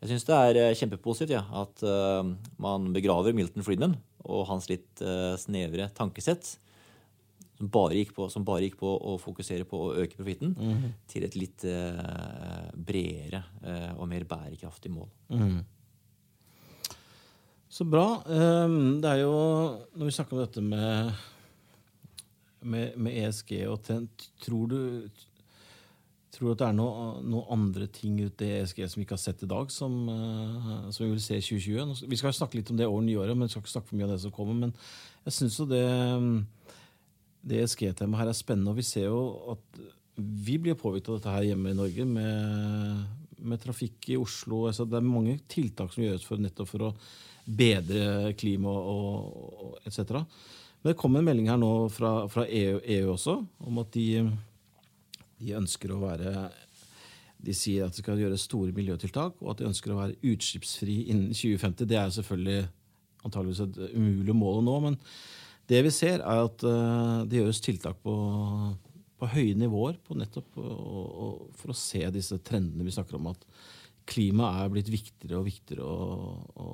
jeg 0.00 0.10
syns 0.10 0.28
det 0.28 0.36
er 0.36 0.60
eh, 0.60 0.76
kjempepositivt 0.76 1.34
ja, 1.34 1.42
at 1.60 1.82
uh, 1.84 2.22
man 2.62 2.88
begraver 2.96 3.36
Milton 3.36 3.64
Friedman 3.64 3.98
og 4.26 4.46
hans 4.48 4.70
litt 4.70 5.04
uh, 5.04 5.36
snevre 5.40 5.90
tankesett, 5.96 6.56
som 7.56 7.70
bare, 7.72 8.02
på, 8.12 8.26
som 8.32 8.44
bare, 8.44 8.66
gikk 8.66 8.80
på, 8.80 8.88
å 8.88 9.14
fokusere 9.20 9.64
på 9.68 9.78
å 9.80 9.94
øke 10.02 10.18
profitten, 10.18 10.56
mm 10.56 10.72
-hmm. 10.72 10.90
til 11.08 11.24
et 11.24 11.36
litt 11.36 11.64
uh, 11.64 12.68
bredere 12.74 13.44
og 13.96 14.08
mer 14.08 14.24
bærekraftig 14.24 14.90
mål. 14.92 15.08
Mm. 15.28 15.64
Så 17.68 17.84
bra. 17.84 18.22
Um, 18.26 19.00
det 19.00 19.10
er 19.10 19.16
jo 19.16 19.32
Når 19.96 20.04
vi 20.04 20.12
snakker 20.12 20.36
om 20.36 20.44
dette 20.44 20.60
med 20.60 21.12
med, 22.66 22.98
med 22.98 23.16
ESG 23.22 23.56
og 23.70 23.80
tent, 23.86 24.28
tror 24.42 24.70
du 24.72 24.80
Tror 26.36 26.50
du 26.50 26.52
at 26.52 26.60
det 26.60 26.66
er 26.66 26.74
noen 26.76 27.28
noe 27.32 27.46
andre 27.54 27.86
ting 27.88 28.18
ut 28.20 28.42
i 28.44 28.48
ESG 28.58 28.82
som 28.84 29.00
vi 29.00 29.06
ikke 29.06 29.16
har 29.16 29.22
sett 29.22 29.44
i 29.46 29.48
dag, 29.48 29.70
som, 29.72 29.94
uh, 30.10 30.88
som 30.92 31.06
vi 31.06 31.14
vil 31.14 31.22
se 31.24 31.38
i 31.38 31.44
2020? 31.44 32.10
Vi 32.12 32.18
skal 32.20 32.34
snakke 32.36 32.58
litt 32.58 32.72
om 32.72 32.76
det 32.76 32.88
over 32.90 33.00
nyåret, 33.06 33.32
men 33.32 33.46
vi 33.46 33.54
skal 33.54 33.62
ikke 33.62 33.72
snakke 33.72 33.88
for 33.88 33.96
mye 33.96 34.04
om 34.04 34.12
det 34.12 34.18
som 34.20 34.34
kommer. 34.34 34.58
Men 34.66 34.74
jeg 35.24 35.36
syns 35.38 35.56
jo 35.62 35.64
det, 35.70 35.80
det 37.40 37.62
ESG-temaet 37.62 38.20
her 38.20 38.32
er 38.34 38.36
spennende, 38.36 38.74
og 38.74 38.82
vi 38.82 38.84
ser 38.84 39.06
jo 39.08 39.22
at 39.54 39.80
vi 40.16 40.58
blir 40.60 40.76
påvirket 40.76 41.08
av 41.08 41.18
dette 41.20 41.36
her 41.38 41.48
hjemme 41.50 41.72
i 41.72 41.78
Norge 41.78 42.06
med, 42.10 43.00
med 43.40 43.62
trafikk 43.62 44.10
i 44.12 44.20
Oslo. 44.20 44.66
Altså 44.68 44.84
det 44.88 45.00
er 45.00 45.08
mange 45.08 45.38
tiltak 45.48 45.94
som 45.94 46.04
gjøres 46.04 46.26
for, 46.26 46.42
nettopp 46.42 46.70
for 46.72 46.90
å 46.90 46.92
bedre 47.46 48.34
klima 48.36 48.72
og, 48.72 49.40
og 49.56 49.88
etc. 49.88 50.20
Men 50.86 50.92
det 50.92 51.00
kom 51.00 51.16
en 51.18 51.24
melding 51.26 51.48
her 51.50 51.56
nå 51.58 51.68
fra, 51.90 52.10
fra 52.30 52.44
EU, 52.46 52.76
EU, 52.78 53.06
også 53.10 53.32
om 53.66 53.78
at 53.82 53.88
de, 53.96 54.20
de, 55.40 55.48
ønsker 55.58 55.90
å 55.90 55.98
være 55.98 56.44
De 57.42 57.54
sier 57.58 57.82
at 57.82 57.96
de 57.96 58.04
skal 58.04 58.22
gjøre 58.22 58.38
store 58.38 58.70
miljøtiltak, 58.76 59.34
og 59.42 59.50
at 59.50 59.58
de 59.58 59.66
ønsker 59.66 59.90
å 59.90 59.98
være 59.98 60.14
utslippsfri 60.30 61.00
innen 61.10 61.34
2050. 61.34 61.90
Det 61.90 61.98
er 61.98 62.14
selvfølgelig 62.14 62.62
antageligvis 63.26 63.64
et 63.66 63.82
umulig 63.96 64.38
mål 64.38 64.60
å 64.60 64.64
nå, 64.68 64.76
men 64.86 65.00
det 65.74 65.82
vi 65.88 65.94
ser, 65.98 66.22
er 66.22 66.44
at 66.44 66.62
uh, 66.62 67.26
det 67.26 67.42
gjøres 67.42 67.64
tiltak 67.66 67.98
på, 68.06 68.16
på 69.18 69.34
høye 69.34 69.58
nivåer 69.58 69.98
på 70.06 70.14
nettopp 70.22 70.62
og, 70.62 71.04
og 71.26 71.44
for 71.58 71.74
å 71.74 71.80
se 71.82 72.06
disse 72.14 72.38
trendene 72.46 72.86
vi 72.86 72.94
snakker 72.94 73.18
om, 73.18 73.32
at 73.34 73.42
klimaet 74.06 74.62
er 74.62 74.74
blitt 74.78 74.94
viktigere 74.94 75.42
og 75.42 75.50
viktigere 75.50 75.82
å, 75.82 76.42
å 76.62 76.72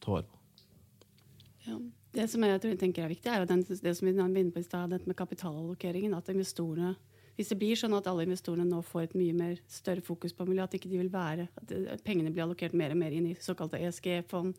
ta 0.00 0.16
vare 0.16 0.30
på. 0.32 0.44
Ja. 1.68 1.82
Det 2.10 2.26
som 2.30 2.42
jeg 2.42 2.60
tror 2.60 2.72
jeg 2.72 2.80
tenker 2.80 3.04
er 3.04 3.12
viktig, 3.12 3.30
er 3.30 3.44
jo 3.44 3.50
den, 3.50 3.62
det 3.62 3.94
som 3.96 4.08
vi 4.08 4.16
var 4.16 4.30
inne 4.30 4.50
på 4.50 4.62
i 4.62 4.66
stad, 4.66 4.90
dette 4.90 5.06
med 5.06 5.18
kapitalallokeringen. 5.18 6.16
At 6.18 6.30
investorene 6.32 6.96
hvis 7.40 7.54
det 7.54 7.56
blir 7.56 7.78
sånn 7.78 7.94
at 7.96 8.04
alle 8.10 8.26
investorene 8.26 8.66
nå 8.68 8.82
får 8.84 9.06
et 9.06 9.14
mye 9.16 9.32
mer 9.32 9.60
større 9.70 10.02
fokus 10.04 10.34
på 10.36 10.44
miljø, 10.44 10.66
at 10.66 10.74
ikke 10.76 10.90
de 10.90 10.98
vil 11.00 11.08
være, 11.08 11.46
at 11.56 12.02
pengene 12.04 12.28
blir 12.34 12.44
allokert 12.44 12.74
mer 12.76 12.92
og 12.92 12.98
mer 13.00 13.14
inn 13.16 13.30
i 13.30 13.36
såkalte 13.40 13.80
ESG-fond, 13.80 14.58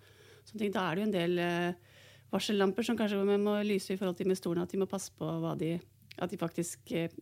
da 0.58 0.86
er 0.88 0.98
det 0.98 1.04
jo 1.04 1.06
en 1.06 1.14
del 1.14 1.42
eh, 1.44 2.00
varsellamper 2.34 2.88
som 2.88 2.98
kanskje 2.98 3.20
vi 3.22 3.38
må 3.44 3.54
lyse 3.68 3.94
i 3.94 4.00
forhold 4.00 4.18
til 4.18 4.26
investorene. 4.26 4.66
At 4.66 4.74
de 4.74 4.80
må 4.82 4.88
passe 4.90 5.14
på 5.14 5.30
de, 5.62 5.76
at 6.18 6.34
de 6.34 6.40
faktisk 6.42 6.96
eh, 6.98 7.14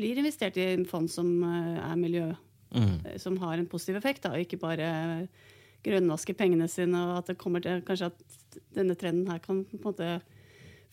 blir 0.00 0.16
investert 0.16 0.56
i 0.56 0.64
en 0.72 0.88
fond 0.88 1.12
som 1.12 1.28
eh, 1.44 1.76
er 1.82 2.00
miljø, 2.00 2.30
mm. 2.72 3.20
som 3.20 3.36
har 3.44 3.60
en 3.60 3.68
positiv 3.68 4.00
effekt, 4.00 4.24
da, 4.24 4.32
og 4.32 4.46
ikke 4.46 4.62
bare 4.64 4.88
grønnvaske 5.84 6.32
pengene 6.40 6.72
sine, 6.72 7.04
og 7.04 7.20
at 7.20 7.34
det 7.34 7.40
kommer 7.42 7.60
til 7.60 7.84
kanskje 7.84 8.14
at 8.14 8.45
denne 8.74 8.96
trenden 8.98 9.28
her 9.30 9.42
kan 9.42 9.64
på 9.66 9.78
en 9.78 9.84
måte 9.84 10.10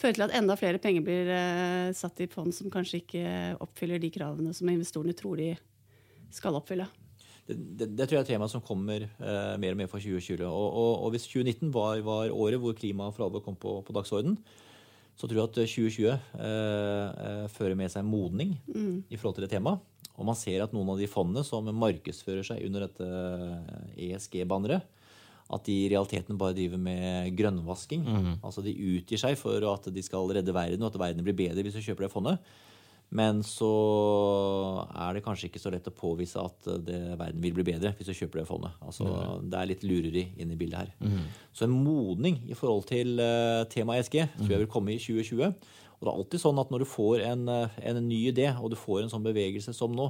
føre 0.02 0.18
til 0.18 0.26
at 0.26 0.34
enda 0.38 0.58
flere 0.60 0.82
penger 0.82 1.06
blir 1.06 1.30
eh, 1.32 1.94
satt 1.96 2.20
i 2.24 2.30
fond 2.32 2.54
som 2.56 2.72
kanskje 2.74 3.04
ikke 3.04 3.24
oppfyller 3.64 4.02
de 4.02 4.12
kravene 4.14 4.54
som 4.56 4.70
investorene 4.72 5.16
tror 5.18 5.40
de 5.40 5.54
skal 6.34 6.58
oppfylle. 6.58 6.88
Det, 7.44 7.56
det, 7.56 7.90
det 7.98 8.08
tror 8.08 8.18
jeg 8.18 8.22
er 8.22 8.28
et 8.28 8.34
tema 8.38 8.48
som 8.52 8.64
kommer 8.64 9.04
eh, 9.04 9.56
mer 9.60 9.76
og 9.76 9.80
mer 9.80 9.90
fra 9.92 10.00
2020. 10.00 10.46
Og, 10.48 10.68
og, 10.68 10.92
og 11.06 11.16
hvis 11.16 11.28
2019 11.28 11.74
var, 11.76 12.00
var, 12.06 12.32
året 12.32 12.62
hvor 12.64 12.76
klima 12.78 13.10
for 13.12 13.28
alvor 13.28 13.44
kom 13.46 13.58
på, 13.60 13.82
på 13.84 13.96
dagsorden, 13.96 14.38
så 15.14 15.28
tror 15.28 15.44
jeg 15.44 15.50
at 15.50 15.58
2020 15.60 16.08
uh, 16.10 16.16
uh, 16.42 17.44
fører 17.54 17.76
med 17.78 17.92
seg 17.94 18.06
modning 18.08 18.56
mm. 18.66 19.12
i 19.14 19.20
forhold 19.20 19.38
til 19.38 19.46
det 19.46 19.52
temaet. 19.52 19.84
Og 20.14 20.26
man 20.26 20.38
ser 20.38 20.64
at 20.64 20.74
noen 20.74 20.90
av 20.94 20.98
de 21.02 21.10
fondene 21.10 21.44
som 21.46 21.70
markedsfører 21.70 22.46
seg 22.46 22.64
under 22.66 22.88
dette 22.88 23.06
ESG-banneret, 23.98 24.86
at 25.54 25.66
de 25.68 25.78
i 25.84 25.90
realiteten 25.92 26.40
bare 26.40 26.56
driver 26.58 26.82
med 26.82 27.32
grønnvasking. 27.38 28.04
Mm. 28.04 28.36
Altså 28.42 28.64
de 28.66 28.76
utgir 28.98 29.22
seg 29.22 29.38
for 29.40 29.64
at 29.72 29.90
de 29.94 30.06
skal 30.06 30.32
redde 30.34 30.56
verden, 30.56 30.84
og 30.84 30.94
at 30.94 31.02
verden 31.08 31.26
blir 31.26 31.38
bedre 31.38 31.66
hvis 31.66 31.78
du 31.78 31.84
kjøper 31.86 32.08
det 32.08 32.14
fondet. 32.14 32.54
Men 33.14 33.44
så 33.46 33.70
er 34.90 35.14
det 35.14 35.22
kanskje 35.26 35.52
ikke 35.52 35.62
så 35.62 35.70
lett 35.74 35.86
å 35.90 35.94
påvise 35.94 36.42
at 36.42 36.70
det, 36.82 36.98
verden 37.20 37.44
vil 37.44 37.54
bli 37.54 37.66
bedre 37.68 37.92
hvis 37.98 38.10
du 38.10 38.16
kjøper 38.18 38.42
det 38.42 38.48
fondet. 38.50 38.74
Altså, 38.82 39.06
mm. 39.06 39.52
Det 39.52 39.60
er 39.60 39.70
litt 39.70 39.86
lureri 39.86 40.24
inn 40.42 40.54
i 40.56 40.58
bildet 40.58 40.80
her. 40.82 40.92
Mm. 41.04 41.28
Så 41.54 41.68
en 41.68 41.76
modning 41.78 42.42
i 42.50 42.58
forhold 42.58 42.88
til 42.90 43.22
uh, 43.22 43.62
temaet 43.70 44.02
ESG 44.02 44.18
tror 44.40 44.56
jeg 44.56 44.64
vil 44.64 44.72
komme 44.72 44.96
i 44.96 45.02
2020. 45.02 45.54
Og 46.04 46.08
det 46.08 46.12
er 46.12 46.18
alltid 46.18 46.42
sånn 46.42 46.58
at 46.60 46.72
når 46.74 46.84
du 46.84 46.90
får 46.90 47.22
en, 47.30 47.44
eh, 47.48 47.76
en 47.88 48.02
ny 48.04 48.18
idé, 48.28 48.50
og 48.60 48.74
du 48.74 48.76
får 48.76 49.06
en 49.06 49.12
sånn 49.14 49.24
bevegelse 49.24 49.72
som 49.78 49.94
nå, 49.96 50.10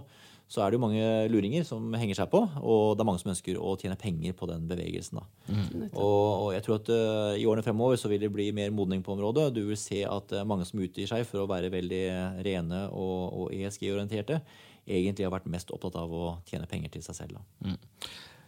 så 0.52 0.62
er 0.62 0.70
det 0.70 0.78
jo 0.78 0.84
mange 0.84 1.06
luringer 1.32 1.64
som 1.66 1.94
henger 1.98 2.18
seg 2.20 2.30
på, 2.30 2.42
og 2.62 2.94
det 2.94 3.02
er 3.02 3.08
mange 3.08 3.22
som 3.22 3.32
ønsker 3.32 3.58
å 3.58 3.74
tjene 3.80 3.98
penger 4.00 4.36
på 4.38 4.48
den 4.50 4.68
bevegelsen. 4.70 5.22
Mm. 5.48 5.88
Og, 5.88 6.02
og, 6.04 6.50
jeg 6.54 6.66
tror 6.66 6.78
at 6.78 6.92
uh, 6.94 7.32
i 7.40 7.48
årene 7.50 7.64
fremover 7.66 7.98
så 7.98 8.12
vil 8.12 8.22
det 8.22 8.30
bli 8.34 8.52
mer 8.56 8.74
modning 8.76 9.02
på 9.06 9.16
området. 9.16 9.48
Du 9.56 9.64
vil 9.70 9.80
se 9.80 10.04
at 10.06 10.36
uh, 10.36 10.44
mange 10.48 10.68
som 10.70 10.84
utgir 10.84 11.10
seg 11.10 11.26
for 11.30 11.42
å 11.42 11.50
være 11.50 11.72
veldig 11.74 12.04
rene 12.46 12.84
og, 12.92 13.18
og 13.40 13.56
ESG-orienterte, 13.56 14.42
egentlig 14.84 15.26
har 15.26 15.34
vært 15.34 15.50
mest 15.50 15.72
opptatt 15.74 15.98
av 15.98 16.14
å 16.14 16.36
tjene 16.50 16.70
penger 16.70 16.94
til 16.98 17.06
seg 17.08 17.24
selv. 17.24 17.42
Mm. 17.64 17.80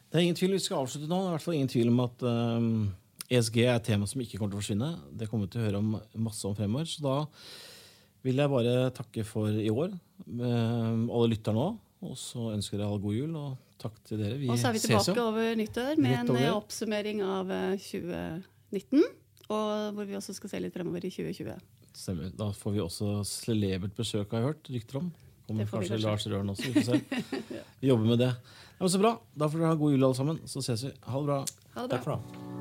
Det 0.06 0.20
er 0.20 0.28
ingen 0.28 0.38
tvil, 0.38 0.54
Vi 0.60 0.66
skal 0.68 0.84
avslutte 0.84 1.10
nå. 1.10 1.18
Det 1.24 1.26
er 1.26 1.32
i 1.32 1.38
hvert 1.38 1.48
fall 1.48 1.58
ingen 1.58 1.74
tvil 1.74 1.94
om 1.94 2.04
at 2.06 2.28
uh, 2.28 2.70
ESG 3.34 3.64
er 3.64 3.80
et 3.80 3.88
tema 3.88 4.06
som 4.10 4.22
ikke 4.22 4.38
kommer 4.38 4.54
til 4.54 4.60
å 4.60 4.64
forsvinne. 4.64 4.92
Det 5.18 5.30
kommer 5.32 5.48
vi 5.48 5.56
til 5.56 5.64
å 5.64 5.70
høre 5.72 5.82
om 5.82 5.96
masse 6.28 6.46
om 6.46 6.54
fremover. 6.58 6.86
Så 6.92 7.02
da 7.02 7.24
vil 8.26 8.42
jeg 8.42 8.52
bare 8.52 8.76
takke 8.96 9.26
for 9.28 9.54
i 9.54 9.70
år, 9.70 9.94
alle 10.26 11.28
lytterne 11.32 11.60
nå. 11.62 11.68
Og 12.06 12.18
så 12.20 12.52
ønsker 12.54 12.78
jeg 12.80 12.86
alle 12.86 13.02
god 13.02 13.16
jul, 13.18 13.38
og 13.40 13.78
takk 13.82 13.96
til 14.06 14.22
dere. 14.22 14.40
Vi 14.40 14.50
og 14.52 14.60
så 14.62 14.70
er 14.70 14.78
vi 14.78 14.82
tilbake 14.84 15.22
over 15.22 15.56
nyttår 15.60 16.02
med 16.02 16.18
en 16.20 16.40
eh, 16.40 16.50
oppsummering 16.54 17.22
av 17.26 17.54
2019. 17.82 19.00
Eh, 19.00 19.14
og 19.46 19.96
hvor 19.96 20.10
vi 20.10 20.18
også 20.18 20.36
skal 20.38 20.52
se 20.52 20.62
litt 20.64 20.76
fremover 20.76 21.06
i 21.06 21.14
2020. 21.14 21.56
Stemmer. 21.96 22.34
Da 22.36 22.50
får 22.56 22.76
vi 22.76 22.84
også 22.84 23.20
celebert 23.30 23.96
besøk, 23.98 24.34
har 24.34 24.44
jeg 24.44 24.52
hørt 24.52 24.74
rykter 24.76 25.02
om. 25.02 25.14
Kommer 25.46 25.70
kanskje, 25.70 25.96
kanskje 25.96 26.02
Lars 26.08 26.28
Røren 26.32 26.54
også. 26.56 26.74
Vi. 26.74 27.22
Vi 27.82 27.92
jobber 27.92 28.10
med 28.16 28.24
det. 28.26 28.32
Ja, 28.76 28.82
men 28.82 28.90
så 28.90 29.00
bra. 29.00 29.14
Da 29.38 29.48
får 29.48 29.62
dere 29.62 29.72
ha 29.76 29.80
god 29.80 29.94
jul, 29.94 30.04
alle 30.04 30.18
sammen. 30.18 30.42
Så 30.50 30.66
ses 30.66 30.90
vi. 30.90 30.94
Ha 31.06 31.22
det 31.22 31.30
bra. 31.30 31.40
Ha 31.78 31.86
det 31.86 31.88
bra. 31.88 31.96
Takk 31.96 32.08
for 32.10 32.18
nå. 32.18 32.55